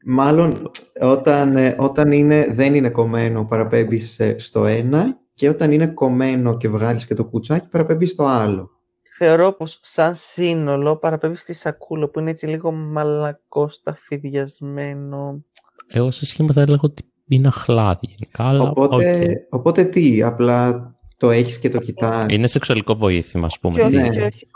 Μάλλον 0.05 0.71
όταν, 1.01 1.55
ε, 1.55 1.75
όταν 1.79 2.11
είναι, 2.11 2.53
δεν 2.53 2.75
είναι 2.75 2.89
κομμένο 2.89 3.45
παραπέμπεις 3.45 4.19
ε, 4.19 4.35
στο 4.39 4.65
ένα 4.65 5.19
και 5.33 5.49
όταν 5.49 5.71
είναι 5.71 5.87
κομμένο 5.87 6.57
και 6.57 6.69
βγάλεις 6.69 7.05
και 7.05 7.13
το 7.13 7.25
κουτσάκι 7.25 7.69
παραπέμπεις 7.69 8.11
στο 8.11 8.25
άλλο. 8.25 8.69
Θεωρώ 9.17 9.51
πως 9.51 9.79
σαν 9.81 10.15
σύνολο 10.15 10.97
παραπέμπεις 10.97 11.41
στη 11.41 11.53
σακούλα 11.53 12.09
που 12.09 12.19
είναι 12.19 12.29
έτσι 12.29 12.47
λίγο 12.47 12.71
μαλακόσταφιδιασμένο. 12.71 15.43
Εγώ 15.87 16.11
σε 16.11 16.25
σχήμα 16.25 16.53
θα 16.53 16.61
έλεγα 16.61 16.81
ότι 16.81 17.11
είναι 17.27 17.47
αχλάδι 17.47 18.15
γενικά, 18.17 18.43
αλλά 18.43 18.69
Οπότε, 18.69 19.21
οκ. 19.21 19.27
οπότε 19.53 19.83
τι, 19.83 20.21
απλά 20.21 20.95
το 21.17 21.31
έχεις 21.31 21.59
και 21.59 21.69
το 21.69 21.79
κοιτάς. 21.79 22.25
Είναι 22.29 22.47
σεξουαλικό 22.47 22.95
βοήθημα, 22.95 23.45
ας 23.45 23.59
πούμε. 23.59 23.75
Και 23.75 23.81
όχι, 23.81 23.91
τι- 23.91 23.97
ναι. 24.01 24.09
και 24.09 24.21
όχι. 24.21 24.47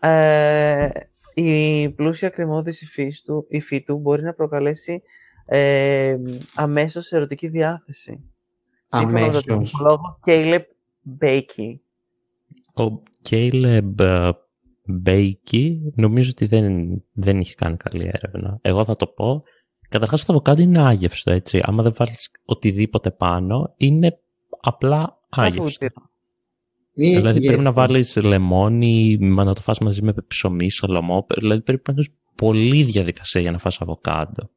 Ε, 0.00 0.88
η 1.34 1.88
πλούσια 1.90 2.28
κρεμώδης 2.28 2.84
υφή 2.84 3.22
του, 3.22 3.46
υφή 3.48 3.82
του 3.82 3.98
μπορεί 3.98 4.22
να 4.22 4.32
προκαλέσει 4.34 5.02
ε, 5.46 6.16
αμέσως 6.54 7.12
ερωτική 7.12 7.48
διάθεση. 7.48 8.20
Σύμφωνα 8.88 9.20
με 9.26 9.30
τον 9.40 9.54
Αμέσως. 9.54 9.80
λόγο 9.80 10.18
Caleb 10.26 10.60
Backe. 11.20 11.74
Ο 12.84 13.02
Caleb 13.30 14.00
ε, 14.00 14.30
Backe 15.06 15.76
νομίζω 15.94 16.30
ότι 16.30 16.46
δεν, 16.46 16.90
δεν 17.12 17.40
είχε 17.40 17.54
κάνει 17.54 17.76
καλή 17.76 18.10
έρευνα. 18.12 18.58
Εγώ 18.62 18.84
θα 18.84 18.96
το 18.96 19.06
πω. 19.06 19.42
Καταρχάς 19.88 20.24
το 20.24 20.32
αβοκάντο 20.32 20.62
είναι 20.62 20.82
άγευστο, 20.82 21.30
έτσι. 21.30 21.60
Άμα 21.62 21.82
δεν 21.82 21.92
βάλεις 21.96 22.30
οτιδήποτε 22.44 23.10
πάνω, 23.10 23.74
είναι 23.76 24.18
απλά 24.60 25.18
Σαν 25.36 25.44
άγευστο. 25.44 25.68
φούτυρο. 25.70 26.10
Ή 26.94 27.08
Δηλαδή 27.16 27.38
πρέπει 27.40 27.62
να 27.62 27.70
γεύση. 27.70 27.72
βάλεις 27.74 28.16
λεμόνι, 28.16 29.18
μα 29.20 29.44
να 29.44 29.54
το 29.54 29.60
φας 29.60 29.78
μαζί 29.78 30.02
με 30.02 30.14
ψωμί, 30.26 30.70
σολομό. 30.70 31.26
Δηλαδή 31.38 31.60
πρέπει 31.62 31.82
να 31.86 31.92
κάνεις 31.94 32.10
πολλή 32.34 32.82
διαδικασία 32.82 33.40
για 33.40 33.50
να 33.50 33.58
φας 33.58 33.80
αβοκάντο. 33.80 34.50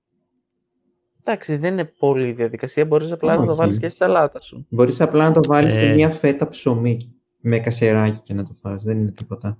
Εντάξει, 1.23 1.55
δεν 1.57 1.73
είναι 1.73 1.85
πολύ 1.99 2.31
διαδικασία. 2.31 2.85
Μπορείς 2.85 3.11
απλά 3.11 3.35
να 3.35 3.45
το 3.45 3.51
Όχι. 3.51 3.59
βάλεις 3.59 3.79
και 3.79 3.89
στη 3.89 3.97
σαλάτα 3.97 4.41
σου. 4.41 4.65
Μπορείς 4.69 5.01
απλά 5.01 5.27
να 5.27 5.33
το 5.33 5.39
βάλεις 5.47 5.75
Ε. 5.77 5.87
σε 5.87 5.93
μια 5.93 6.09
φέτα 6.09 6.49
ψωμί 6.49 7.13
με 7.39 7.59
κασεράκι 7.59 8.19
και 8.21 8.33
να 8.33 8.43
το 8.43 8.53
φας. 8.61 8.83
Δεν 8.83 8.97
είναι 8.99 9.11
τίποτα. 9.11 9.57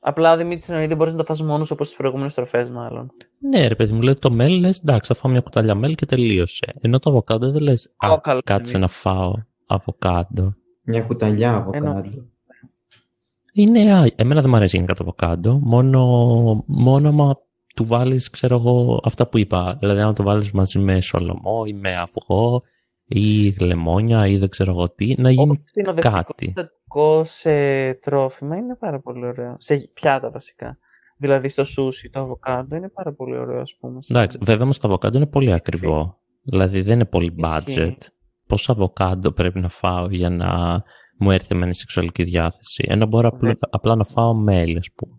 Απλά 0.00 0.36
Δημήτρη 0.36 0.72
εννοεί 0.72 0.86
δεν 0.86 0.96
μπορείς 0.96 1.12
να 1.12 1.18
το 1.18 1.24
φας 1.24 1.42
μόνος 1.42 1.70
όπως 1.70 1.88
τις 1.88 1.96
προηγούμενες 1.96 2.34
τροφές 2.34 2.70
μάλλον. 2.70 3.10
Ναι, 3.38 3.66
ρε 3.68 3.74
παιδί 3.74 3.92
μου, 3.92 4.02
λέει 4.02 4.14
το 4.14 4.30
μέλι, 4.30 4.60
λες 4.60 4.78
εντάξει, 4.78 5.12
θα 5.12 5.20
φάω 5.20 5.32
μια 5.32 5.40
κουταλιά 5.40 5.74
μέλι 5.74 5.94
και 5.94 6.06
τελείωσε. 6.06 6.74
Ενώ 6.80 6.98
το 6.98 7.10
αβοκάντο 7.10 7.50
δεν 7.50 7.62
λες, 7.62 7.92
α, 7.96 8.08
Κόκαλο, 8.08 8.40
κάτσε 8.44 8.72
Δημήτρη. 8.72 8.80
να 8.80 8.88
φάω 8.88 9.32
αβοκάντο. 9.66 10.54
Μια 10.82 11.02
κουταλιά 11.02 11.54
αβοκάντο. 11.54 11.86
Εννοώ. 11.86 12.02
Είναι, 13.52 13.94
α, 13.94 14.10
εμένα 14.16 14.40
δεν 14.40 14.50
μου 14.50 14.56
αρέσει 14.56 14.76
γενικά 14.76 14.94
το 14.94 15.02
αβοκάντο, 15.02 15.58
μόνο, 15.62 16.00
μόνο 16.66 17.08
άμα 17.08 17.38
του 17.74 17.84
βάλεις, 17.84 18.30
ξέρω 18.30 18.56
εγώ, 18.56 19.00
αυτά 19.04 19.26
που 19.28 19.38
είπα. 19.38 19.76
Δηλαδή, 19.80 20.00
αν 20.00 20.14
το 20.14 20.22
βάλεις 20.22 20.50
μαζί 20.50 20.78
με 20.78 21.00
σολομό 21.00 21.64
ή 21.66 21.72
με 21.72 21.96
αυγό 21.96 22.62
ή 23.08 23.54
λεμόνια 23.60 24.26
ή 24.26 24.36
δεν 24.38 24.48
ξέρω 24.48 24.70
εγώ 24.70 24.90
τι, 24.90 25.14
να 25.18 25.30
γίνει 25.30 25.42
Όπως 25.50 25.62
συνοδευτικό 25.64 26.14
κάτι. 26.14 26.44
συστατικό 26.44 27.24
σε 27.24 27.94
τρόφιμα 27.94 28.56
είναι 28.56 28.74
πάρα 28.76 29.00
πολύ 29.00 29.26
ωραίο. 29.26 29.54
Σε 29.58 29.90
πιάτα 29.94 30.30
βασικά. 30.30 30.78
Δηλαδή 31.16 31.48
στο 31.48 31.64
σούσι 31.64 32.10
το 32.10 32.20
αβοκάντο 32.20 32.76
είναι 32.76 32.88
πάρα 32.88 33.12
πολύ 33.12 33.36
ωραίο 33.36 33.60
ας 33.60 33.76
πούμε. 33.80 33.98
Εντάξει, 34.10 34.38
βέβαια 34.40 34.62
όμως 34.62 34.78
το 34.78 34.88
αβοκάντο 34.88 35.16
είναι 35.16 35.26
πολύ 35.26 35.52
ακριβό. 35.52 36.18
Δηλαδή 36.42 36.82
δεν 36.82 36.94
είναι 36.94 37.04
πολύ 37.04 37.34
Ισχύει. 37.36 37.96
budget. 37.98 38.06
Πόσο 38.46 38.72
αβοκάντο 38.72 39.32
πρέπει 39.32 39.60
να 39.60 39.68
φάω 39.68 40.06
για 40.10 40.30
να 40.30 40.82
μου 41.18 41.30
έρθει 41.30 41.54
με 41.54 41.72
σεξουαλική 41.72 42.22
διάθεση; 42.22 42.84
Ενώ 42.88 43.06
μπορώ 43.06 43.28
απλά, 43.28 43.48
Ναι. 43.48 43.54
απλά 43.70 43.94
να 43.96 44.04
φάω 44.04 44.34
μέλι, 44.34 44.78
ας 44.78 44.88
πούμε. 44.94 45.12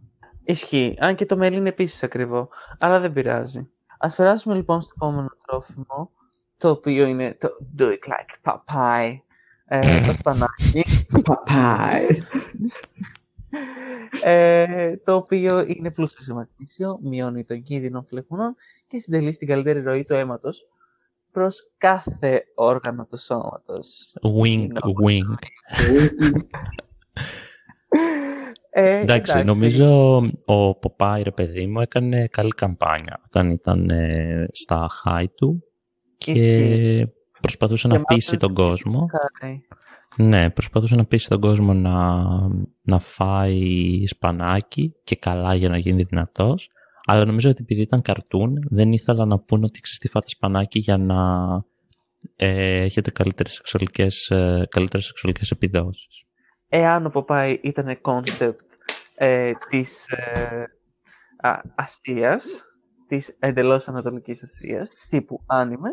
Ισχύει. 0.43 0.95
Αν 0.99 1.15
και 1.15 1.25
το 1.25 1.37
μέλι 1.37 1.57
είναι 1.57 1.69
επίσης 1.69 2.03
ακριβό. 2.03 2.49
Αλλά 2.79 2.99
δεν 2.99 3.13
πειράζει. 3.13 3.69
Ας 3.99 4.15
περάσουμε 4.15 4.55
λοιπόν 4.55 4.81
στο 4.81 4.91
επόμενο 4.95 5.27
τρόφιμο. 5.47 6.11
Το 6.59 6.69
οποίο 6.69 7.05
είναι 7.05 7.37
το 7.39 7.49
Do 7.79 7.83
it 7.83 7.97
like 8.09 8.51
Popeye. 8.51 9.17
Ε, 9.65 9.79
το 10.05 10.11
σπανάκι. 10.19 10.83
Παπάι. 11.23 12.05
ε, 14.23 14.97
το 14.97 15.15
οποίο 15.15 15.63
είναι 15.67 15.91
πλούσιο 15.91 16.23
σε 16.23 16.33
μαγνήσιο, 16.33 16.99
μειώνει 17.03 17.43
τον 17.43 17.61
κίνδυνο 17.61 18.01
φλεγμονών 18.07 18.55
και 18.87 18.99
συντελεί 18.99 19.31
στην 19.31 19.47
καλύτερη 19.47 19.81
ροή 19.81 20.03
του 20.03 20.13
αίματος. 20.13 20.67
προς 21.31 21.71
κάθε 21.77 22.43
όργανο 22.55 23.05
του 23.05 23.17
σώματος. 23.17 24.13
Wing, 24.21 24.67
wing. 25.05 25.35
Ε, 28.69 28.99
Εντάξει, 28.99 29.43
νομίζω 29.43 30.15
ο 30.45 30.75
Ποπάι, 30.75 31.23
ρε 31.23 31.31
παιδί 31.31 31.67
μου, 31.67 31.81
έκανε 31.81 32.27
καλή 32.27 32.51
καμπάνια 32.51 33.21
όταν 33.25 33.49
ήταν 33.51 33.89
ε, 33.89 34.47
στα 34.51 34.89
high 35.05 35.25
του 35.35 35.63
και 36.19 36.31
Ισχύει. 36.31 37.11
προσπαθούσε 37.41 37.87
Και 37.87 37.97
να 37.97 38.03
πείσει 38.03 38.35
μάλλον- 38.35 38.55
τον 38.55 38.65
κόσμο. 38.65 39.05
Χάρη. 39.39 39.67
Ναι, 40.17 40.49
προσπαθούσε 40.49 40.95
να 40.95 41.05
πείσει 41.05 41.29
τον 41.29 41.39
κόσμο 41.39 41.73
να, 41.73 42.23
να 42.81 42.99
φάει 42.99 44.03
σπανάκι 44.07 44.95
και 45.03 45.15
καλά 45.15 45.55
για 45.55 45.69
να 45.69 45.77
γίνει 45.77 46.03
δυνατός. 46.03 46.69
Αλλά 47.05 47.25
νομίζω 47.25 47.49
ότι 47.49 47.61
επειδή 47.61 47.81
ήταν 47.81 48.01
καρτούν, 48.01 48.53
δεν 48.69 48.91
ήθελαν 48.91 49.25
να 49.25 49.39
πούνε 49.39 49.65
ότι 49.65 49.79
ξέρεις 49.81 49.99
τι 49.99 50.07
φάτε 50.07 50.29
σπανάκι 50.29 50.79
για 50.79 50.97
να 50.97 51.17
ε, 52.35 52.81
έχετε 52.83 53.11
καλύτερες 53.11 53.53
σεξουαλικές, 53.53 54.29
ε, 54.29 54.67
καλύτερες 54.69 55.05
σεξουαλικές 55.05 55.51
επιδόσεις. 55.51 56.23
Εάν 56.69 57.05
ο 57.05 57.09
Ποπάι 57.09 57.59
ήταν 57.63 58.01
κόνσεπτ 58.01 58.59
ε, 59.15 59.51
της 59.69 60.07
ε, 60.07 60.63
Α- 61.47 61.61
Ασίας, 61.75 62.45
της 63.07 63.35
εντελώς 63.39 63.87
ανατολικής 63.87 64.43
Ασίας, 64.43 64.89
τύπου 65.09 65.43
άνιμε, 65.47 65.89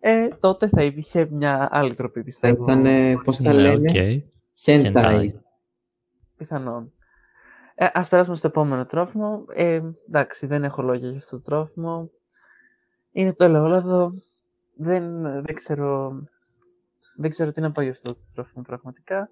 ε, 0.00 0.28
τότε 0.40 0.68
θα 0.68 0.82
είχε 0.82 1.28
μια 1.30 1.68
άλλη 1.70 1.94
τροπή, 1.94 2.18
Θα 2.18 2.24
πιστεύω. 2.24 2.62
ήταν, 2.62 2.86
ε, 2.86 3.14
πώς 3.24 3.36
τα 3.40 3.52
Ναι, 3.52 3.60
λένε, 3.60 3.90
OK. 3.90 3.96
hentai. 3.96 4.92
Hentai. 4.94 5.28
Πιθανόν. 6.36 6.92
Ε, 7.74 7.86
ας 7.92 8.08
περάσουμε 8.08 8.36
στο 8.36 8.46
επόμενο 8.46 8.86
τρόφιμο. 8.86 9.44
Ε, 9.54 9.80
εντάξει, 10.08 10.46
δεν 10.46 10.64
έχω 10.64 10.82
λόγια 10.82 11.08
για 11.08 11.18
αυτό 11.18 11.36
το 11.36 11.42
τρόφιμο. 11.42 12.10
Είναι 13.12 13.34
το 13.34 13.44
ελαιόλαδο. 13.44 14.10
Δεν, 14.76 15.22
δεν, 15.22 15.54
ξέρω, 15.54 16.12
δεν 17.16 17.30
ξέρω 17.30 17.52
τι 17.52 17.60
να 17.60 17.72
πω 17.72 17.80
για 17.80 17.90
αυτό 17.90 18.14
το 18.14 18.20
τρόφιμο 18.34 18.62
πραγματικά. 18.62 19.28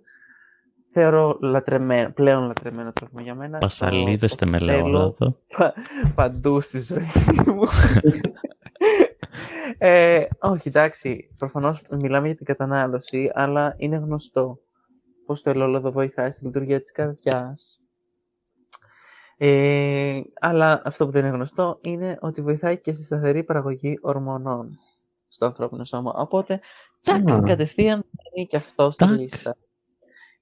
Θεωρώ 0.92 1.36
λατρεμένο, 1.40 2.10
πλέον 2.12 2.46
λατρεμένο 2.46 2.92
τρόφιμο 2.92 3.20
για 3.20 3.34
μένα. 3.34 3.58
Πασαλίδες 3.58 4.34
Το- 4.34 4.44
το 4.44 4.50
με 4.50 4.58
θέλω 4.58 4.70
ελαιόλαδο. 4.72 5.36
πα- 5.56 5.74
παντού 6.14 6.60
στη 6.60 6.78
ζωή 6.78 7.06
μου. 7.46 7.62
ε, 9.78 10.24
όχι, 10.40 10.68
εντάξει, 10.68 11.28
προφανώς 11.38 11.82
μιλάμε 11.98 12.26
για 12.26 12.36
την 12.36 12.46
κατανάλωση, 12.46 13.30
αλλά 13.34 13.74
είναι 13.76 13.96
γνωστό 13.96 14.58
πως 15.26 15.42
το 15.42 15.50
ελαιόλαδο 15.50 15.92
βοηθάει 15.92 16.30
στη 16.30 16.44
λειτουργία 16.44 16.80
της 16.80 16.92
καρδιάς. 16.92 17.80
Ε, 19.36 20.20
αλλά 20.40 20.82
αυτό 20.84 21.06
που 21.06 21.10
δεν 21.12 21.24
είναι 21.24 21.34
γνωστό 21.34 21.78
είναι 21.80 22.18
ότι 22.20 22.42
βοηθάει 22.42 22.78
και 22.80 22.92
στη 22.92 23.02
σταθερή 23.04 23.44
παραγωγή 23.44 23.98
ορμονών 24.02 24.78
στο 25.28 25.46
ανθρώπινο 25.46 25.84
σώμα. 25.84 26.12
Οπότε, 26.16 26.60
τσακ, 27.02 27.30
Α. 27.30 27.42
κατευθείαν 27.42 28.04
είναι 28.34 28.46
και 28.46 28.56
αυτό 28.56 28.90
στη 28.90 29.06
Τάκ. 29.06 29.18
λίστα. 29.18 29.56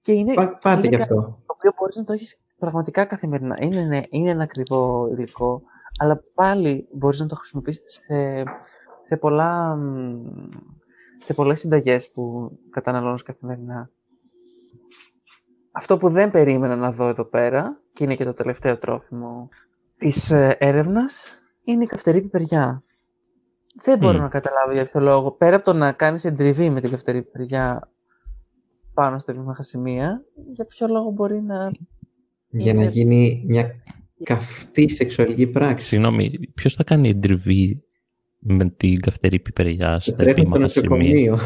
Και 0.02 0.12
είναι 0.12 0.34
Πά- 0.34 0.60
Πάτε 0.62 0.78
είναι 0.78 0.88
γι' 0.88 0.96
κα- 0.96 1.02
αυτό. 1.02 1.14
το 1.14 1.44
οποίο 1.46 1.72
μπορείς 1.78 1.96
να 1.96 2.04
το 2.04 2.12
έχεις 2.12 2.38
πραγματικά 2.58 3.04
καθημερινά. 3.04 3.56
Είναι, 3.60 3.80
ναι, 3.80 4.00
είναι 4.08 4.30
ένα 4.30 4.42
ακριβό 4.42 5.08
υλικό, 5.12 5.62
αλλά 5.98 6.22
πάλι 6.34 6.88
μπορείς 6.92 7.20
να 7.20 7.26
το 7.26 7.34
χρησιμοποιήσεις 7.34 7.82
σε, 8.06 8.42
σε, 9.06 9.16
πολλά, 9.16 9.76
μ, 9.76 10.48
σε 11.18 11.34
πολλές 11.34 11.60
συνταγές 11.60 12.10
που 12.10 12.50
καταναλώνεις 12.70 13.22
καθημερινά. 13.22 13.90
Αυτό 15.70 15.96
που 15.96 16.08
δεν 16.08 16.30
περίμενα 16.30 16.76
να 16.76 16.92
δω 16.92 17.08
εδώ 17.08 17.24
πέρα, 17.24 17.80
και 17.92 18.04
είναι 18.04 18.14
και 18.14 18.24
το 18.24 18.32
τελευταίο 18.32 18.78
τρόφιμο 18.78 19.48
της 19.98 20.30
ε, 20.30 20.56
έρευνας, 20.60 21.32
είναι 21.64 21.82
η 21.84 21.86
καυτερή 21.86 22.20
πιπεριά. 22.20 22.82
Δεν 23.82 23.98
μπορώ 23.98 24.18
Μμ. 24.18 24.20
να 24.20 24.28
καταλάβω 24.28 24.72
για 24.72 24.86
ποιο 24.86 25.00
λόγο. 25.00 25.30
Πέρα 25.32 25.56
από 25.56 25.64
το 25.64 25.72
να 25.72 25.92
κάνεις 25.92 26.24
εντριβή 26.24 26.70
με 26.70 26.80
την 26.80 26.90
καυτερή 26.90 27.22
πιπεριά 27.22 27.90
πάνω 28.94 29.18
στα 29.18 29.32
επίμαχα 29.32 29.62
σημεία, 29.62 30.24
για 30.52 30.64
ποιο 30.64 30.86
λόγο 30.86 31.10
μπορεί 31.10 31.42
να 31.42 31.70
Για 32.48 32.74
να 32.74 32.80
Είναι- 32.82 32.90
γίνει 32.90 33.44
μια 33.46 33.70
καυτή 34.22 34.88
σεξουαλική 34.88 35.46
πράξη. 35.46 35.86
Συγγνώμη, 35.86 36.30
ποιος 36.54 36.74
θα 36.74 36.84
κάνει 36.84 37.08
εντριβή 37.08 37.84
με 38.48 38.70
την 38.70 39.00
καυτερή 39.00 39.38
πιπεριά 39.40 40.00
Και 40.02 40.10
στα 40.10 40.16
τρέχουν 40.16 40.44
στο 40.46 40.60
επίμαχα 40.60 40.68
σημεία. 40.68 41.30
νοσοκομείο. 41.30 41.38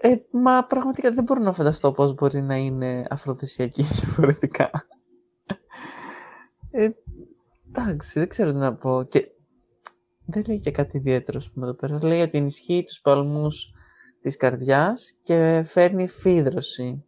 Ε, 0.00 0.16
μα 0.30 0.66
πραγματικά 0.66 1.12
δεν 1.12 1.24
μπορώ 1.24 1.42
να 1.42 1.52
φανταστώ 1.52 1.92
πώς 1.92 2.14
μπορεί 2.14 2.42
να 2.42 2.56
είναι 2.56 3.06
αφροδισιακή 3.10 3.82
διαφορετικά. 4.00 4.70
Ε, 6.70 6.88
εντάξει, 7.68 8.18
δεν 8.18 8.28
ξέρω 8.28 8.52
τι 8.52 8.58
να 8.58 8.74
πω. 8.74 9.02
Και 9.02 9.28
δεν 10.26 10.42
λέει 10.46 10.60
και 10.60 10.70
κάτι 10.70 10.96
ιδιαίτερο, 10.96 11.38
ας 11.38 11.50
πούμε, 11.50 11.66
εδώ 11.66 11.74
πέρα. 11.74 11.98
Λέει 12.02 12.20
ότι 12.20 12.38
ενισχύει 12.38 12.84
τους 12.84 13.00
παλμούς 13.00 13.72
της 14.20 14.36
καρδιάς 14.36 15.14
και 15.22 15.62
φέρνει 15.66 16.08
φίδρωση. 16.08 17.04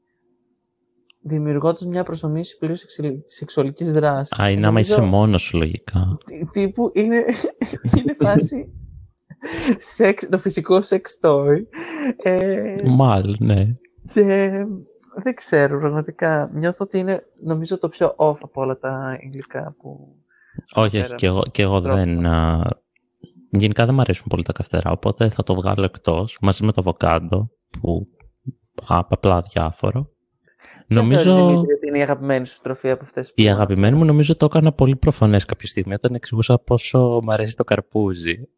Δημιουργώντας 1.29 1.87
μια 1.87 2.03
προσωμείωση 2.03 2.59
πλήρους 2.59 2.79
σεξου- 2.81 3.23
σεξουαλικής 3.25 3.93
δράσης. 3.93 4.39
Α, 4.41 4.51
είναι 4.51 4.67
άμα 4.67 4.81
είσαι 4.81 5.01
μόνος 5.01 5.43
σου 5.43 5.57
λογικά. 5.59 6.19
Τι- 6.25 6.47
τύπου 6.47 6.91
είναι, 6.95 7.25
είναι 7.97 8.17
φάση 8.21 8.73
σεξ, 9.77 10.29
το 10.29 10.39
φυσικό 10.39 10.79
sex 10.89 11.01
toy. 11.29 11.57
Ε, 12.17 12.75
Μάλλον, 12.85 13.37
ναι. 13.41 13.67
και 14.13 14.51
δεν 15.23 15.35
ξέρω, 15.35 15.79
πραγματικά. 15.79 16.51
Νιώθω 16.55 16.85
ότι 16.85 16.99
είναι, 16.99 17.23
νομίζω, 17.43 17.79
το 17.79 17.89
πιο 17.89 18.15
off 18.17 18.37
από 18.43 18.61
όλα 18.61 18.79
τα 18.79 19.19
υλικά 19.21 19.75
που... 19.79 20.17
Όχι, 20.75 20.91
πέρα. 20.91 21.05
όχι, 21.05 21.15
και 21.15 21.27
εγώ, 21.27 21.43
και 21.51 21.63
εγώ 21.63 21.81
Τρόφιμα. 21.81 22.05
δεν... 22.05 22.27
α, 22.27 22.71
Γενικά 23.51 23.85
δεν 23.85 23.95
μου 23.95 24.01
αρέσουν 24.01 24.27
πολύ 24.29 24.43
τα 24.43 24.53
καυτερά, 24.53 24.91
οπότε 24.91 25.31
θα 25.31 25.43
το 25.43 25.55
βγάλω 25.55 25.85
εκτός, 25.85 26.39
μαζί 26.41 26.65
με 26.65 26.73
το 26.73 26.81
αβοκάντο, 26.81 27.51
που 27.81 28.07
α, 28.87 28.99
απλά 29.09 29.41
διάφορο. 29.53 30.11
Ποια 30.89 31.03
θεωρείς, 31.03 31.25
Νομίζω... 31.25 31.47
Δημήτρη, 31.47 31.75
ότι 31.75 31.89
είναι 31.89 31.99
η 31.99 32.03
αγαπημένη 32.03 32.47
σου 32.47 32.59
τροφή 32.63 32.91
από 32.91 33.05
αυτές 33.05 33.29
που... 33.29 33.43
Η 33.43 33.49
αγαπημένη 33.49 33.97
μου 33.97 34.05
νομίζω 34.05 34.37
το 34.37 34.45
έκανα 34.45 34.73
πολύ 34.73 34.97
προφανές 34.97 35.45
κάποια 35.45 35.69
στιγμή 35.69 35.95
όταν 35.95 36.15
εξηγούσα 36.15 36.59
πόσο 36.59 37.21
μου 37.23 37.33
αρέσει 37.33 37.57
το 37.57 37.65
καρπούζι. 37.65 38.49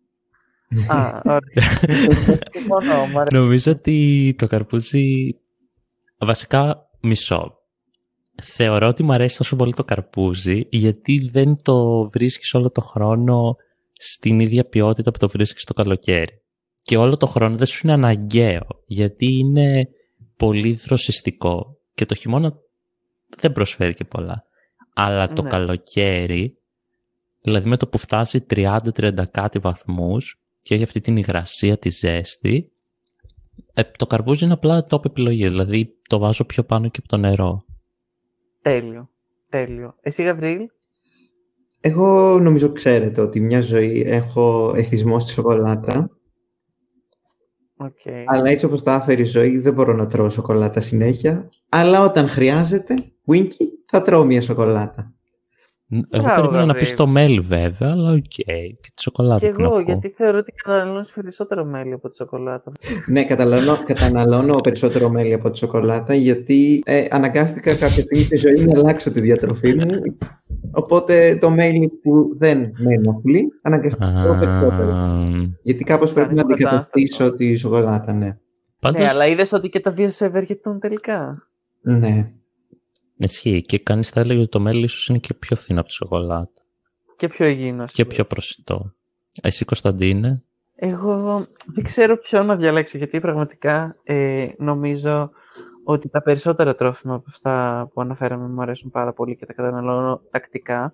Α, 0.86 1.20
ωραία. 1.24 1.70
Συμφωνώ, 2.52 3.06
μου 3.12 3.18
αρέσει. 3.18 3.34
Νομίζω 3.42 3.72
ότι 3.72 4.34
το 4.38 4.46
καρπούζι 4.46 5.36
βασικά 6.18 6.88
μισό. 7.00 7.52
Θεωρώ 8.42 8.88
ότι 8.88 9.02
μου 9.02 9.12
αρέσει 9.12 9.36
τόσο 9.36 9.56
πολύ 9.56 9.72
το 9.72 9.84
καρπούζι 9.84 10.66
γιατί 10.68 11.28
δεν 11.32 11.56
το 11.62 12.08
βρίσκεις 12.08 12.54
όλο 12.54 12.70
το 12.70 12.80
χρόνο 12.80 13.56
στην 13.92 14.40
ίδια 14.40 14.64
ποιότητα 14.64 15.10
που 15.10 15.18
το 15.18 15.28
βρίσκεις 15.28 15.64
το 15.64 15.74
καλοκαίρι. 15.74 16.42
Και 16.82 16.96
όλο 16.96 17.16
το 17.16 17.26
χρόνο 17.26 17.56
δεν 17.56 17.66
σου 17.66 17.80
είναι 17.82 17.92
αναγκαίο 17.92 18.66
γιατί 18.86 19.38
είναι 19.38 19.88
πολύ 20.36 20.72
δροσιστικό 20.72 21.77
και 21.98 22.06
το 22.06 22.14
χειμώνα 22.14 22.52
δεν 23.38 23.52
προσφέρει 23.52 23.94
και 23.94 24.04
πολλά. 24.04 24.44
Αλλά 24.94 25.28
το 25.32 25.42
Ναι. 25.42 25.48
καλοκαίρι, 25.48 26.58
δηλαδή 27.42 27.68
με 27.68 27.76
το 27.76 27.88
που 27.88 27.98
φτάσει 27.98 28.40
30-30 28.40 29.24
κάτι 29.30 29.58
βαθμούς 29.58 30.40
και 30.60 30.74
έχει 30.74 30.82
αυτή 30.82 31.00
την 31.00 31.16
υγρασία, 31.16 31.78
τη 31.78 31.88
ζέστη, 31.88 32.72
ε, 33.74 33.82
το 33.96 34.06
καρπούζι 34.06 34.44
είναι 34.44 34.52
απλά 34.52 34.86
top 34.90 35.04
επιλογή, 35.04 35.48
δηλαδή 35.48 35.94
το 36.08 36.18
βάζω 36.18 36.44
πιο 36.44 36.64
πάνω 36.64 36.88
και 36.88 36.98
από 36.98 37.08
το 37.08 37.16
νερό. 37.16 37.56
Τέλειο. 38.62 39.08
Τέλειο. 39.48 39.94
Εσύ, 40.00 40.22
Γαβρίλ, 40.22 40.68
Εγώ 41.80 42.38
νομίζω 42.38 42.72
ξέρετε 42.72 43.20
ότι 43.20 43.40
μια 43.40 43.60
ζωή 43.60 44.02
έχω 44.06 44.72
εθισμό 44.76 45.20
στη 45.20 45.32
σοκολάτα, 45.32 46.10
οκ. 47.78 48.12
αλλά 48.26 48.50
έτσι 48.50 48.64
όπως 48.64 48.82
τα 48.82 48.94
έφερε 48.94 49.22
η 49.22 49.24
ζωή 49.24 49.58
δεν 49.58 49.72
μπορώ 49.72 49.92
να 49.94 50.06
τρώω 50.06 50.30
σοκολάτα 50.30 50.80
συνέχεια, 50.80 51.48
αλλά 51.68 52.00
όταν 52.04 52.28
χρειάζεται, 52.28 52.94
Winky, 53.32 53.64
θα 53.86 54.02
τρώω 54.02 54.24
μια 54.24 54.40
σοκολάτα. 54.40 55.12
Εγώ 56.10 56.22
Μπράβο, 56.24 56.40
περίμενα 56.40 56.64
να 56.64 56.72
πεις 56.74 56.88
Γαβρίλ. 56.88 56.96
το 56.96 57.06
μέλι 57.06 57.40
βέβαια, 57.40 57.90
αλλά 57.90 58.10
οκ. 58.10 58.22
Και 58.80 58.90
τη 58.94 59.02
σοκολάτα 59.02 59.46
Και 59.46 59.52
τι 59.52 59.60
να 59.62 59.66
εγώ, 59.66 59.74
πω. 59.76 59.80
γιατί 59.80 60.08
θεωρώ 60.08 60.38
ότι 60.38 60.52
καταναλώνεις 60.52 61.12
περισσότερο 61.12 61.64
μέλι 61.64 61.92
από 61.92 62.08
τη 62.08 62.16
σοκολάτα. 62.16 62.72
Ναι, 63.06 63.24
καταναλώνω, 63.24 63.78
καταναλώνω 63.86 64.56
περισσότερο 64.56 65.08
μέλι 65.08 65.32
από 65.32 65.50
τη 65.50 65.58
σοκολάτα, 65.58 66.14
γιατί 66.14 66.82
ε, 66.86 67.06
αναγκάστηκα 67.10 67.70
κάποια 67.70 67.88
στιγμή 67.88 68.22
στη 68.22 68.36
ζωή 68.36 68.64
να 68.64 68.78
αλλάξω 68.78 69.10
τη 69.10 69.20
διατροφή 69.20 69.74
μου. 69.74 70.16
Οπότε 70.70 71.38
το 71.40 71.50
μέλι 71.50 71.88
που 71.88 72.34
δεν 72.38 72.58
με 72.78 72.94
ενοχλεί, 72.94 73.48
αναγκαστικά 73.62 74.12
τρώω 74.22 74.38
περισσότερο. 74.38 74.90
Α, 74.92 75.18
Γιατί 75.62 75.84
κάπως 75.84 76.12
πρέπει 76.12 76.34
να 76.34 76.42
Φτάνεις 76.42 76.54
αντικαταστήσω 76.54 77.16
υποκατάστατο. 77.16 77.36
τη 77.36 77.54
σοκολάτα, 77.54 78.12
ναι. 78.12 78.36
Πάντως, 78.80 79.00
Ναι, 79.00 79.08
αλλά 79.08 79.26
είδες 79.26 79.52
ότι 79.52 79.68
και 79.68 79.80
τα 79.80 79.90
δύο 79.92 80.08
σε 80.10 80.24
ευεργετούν 80.24 80.78
τελικά. 80.80 81.46
Ναι. 81.80 82.30
ισχύει 83.16 83.62
και 83.62 83.78
κανείς 83.78 84.08
θα 84.08 84.20
έλεγε 84.20 84.40
ότι 84.40 84.48
το 84.50 84.60
μέλι 84.60 84.84
ίσως 84.84 85.08
είναι 85.08 85.18
και 85.18 85.34
πιο 85.34 85.56
φθηνό 85.56 85.80
από 85.80 85.88
τη 85.88 85.94
σοκολάτα 85.94 86.50
Και 87.16 87.28
πιο 87.28 87.46
υγιεινός. 87.46 87.92
και 87.92 88.04
πιο 88.04 88.24
προσιτό. 88.24 88.92
Εσύ 89.42 89.64
Κωνσταντίνε, 89.64 90.42
Εγώ 90.74 91.46
δεν 91.74 91.84
ξέρω 91.84 92.16
ποιο 92.16 92.42
να 92.42 92.56
διαλέξω, 92.56 92.98
γιατί 92.98 93.20
πραγματικά 93.20 93.96
ε, 94.02 94.48
νομίζω 94.58 95.30
ότι 95.90 96.08
τα 96.08 96.22
περισσότερα 96.22 96.74
τρόφιμα 96.74 97.14
από 97.14 97.24
αυτά 97.28 97.88
που 97.92 98.00
αναφέραμε 98.00 98.48
μου 98.48 98.62
αρέσουν 98.62 98.90
πάρα 98.90 99.12
πολύ 99.12 99.36
και 99.36 99.46
τα 99.46 99.52
καταναλώνω 99.52 100.20
τακτικά. 100.30 100.92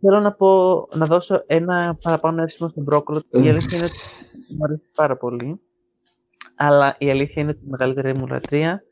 Θέλω 0.00 0.20
να 0.20 0.32
πω, 0.32 0.88
να 0.94 1.06
δώσω 1.06 1.42
ένα 1.46 1.98
παραπάνω 2.02 2.42
εύσημο 2.42 2.68
στον 2.68 2.82
μπρόκολο. 2.82 3.22
Η 3.30 3.48
αλήθεια 3.48 3.78
είναι 3.78 3.86
ότι 3.86 3.96
μου 4.56 4.64
αρέσει 4.64 4.90
πάρα 4.94 5.16
πολύ. 5.16 5.60
Αλλά 6.56 6.94
η 6.98 7.10
αλήθεια 7.10 7.42
είναι 7.42 7.50
ότι 7.50 7.64
η 7.64 7.68
μεγαλύτερη 7.68 8.14
μου 8.14 8.26
λατρεία 8.26 8.82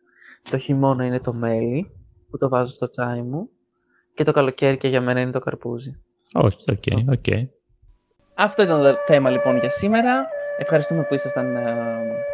το 0.51 0.59
χειμώνα 0.59 1.05
είναι 1.05 1.19
το 1.19 1.33
μέλι, 1.33 1.91
που 2.31 2.39
το 2.39 2.49
βάζω 2.49 2.73
στο 2.73 2.91
τσάι 2.91 3.23
μου. 3.23 3.49
Και 4.15 4.25
το 4.25 4.33
καλοκαίρι 4.33 4.77
και 4.77 4.89
για 4.89 5.01
μένα 5.01 5.21
είναι 5.21 5.31
το 5.31 5.39
καρπούζι. 5.39 6.03
Όχι, 6.33 6.65
OK, 6.71 6.83
okay, 6.87 7.05
OK. 7.09 7.23
Okay. 7.27 7.49
Αυτό 8.35 8.63
ήταν 8.63 8.83
το 8.83 8.95
θέμα 9.07 9.31
λοιπόν 9.31 9.57
για 9.57 9.71
σήμερα. 9.71 10.27
Ευχαριστούμε 10.59 11.03
που 11.03 11.15
ήσασταν 11.15 11.57
ε, 11.57 11.67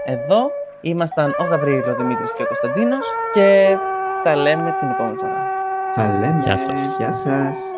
εδώ. 0.04 0.50
Ήμασταν 0.80 1.34
ο 1.38 1.44
Γαβρίλος, 1.44 1.86
ο 1.86 1.94
Δημήτρης 1.94 2.34
και 2.34 2.42
ο 2.42 2.46
Κωνσταντίνος 2.46 3.06
και 3.32 3.76
τα 4.24 4.36
λέμε 4.36 4.76
την 4.78 4.88
επόμενη 4.90 5.16
φορά. 5.16 5.46
Τα 5.94 6.18
λέμε. 6.20 6.40
Γεια 6.44 6.56
σας. 6.56 6.80
Γεια 6.98 7.12
σας. 7.12 7.75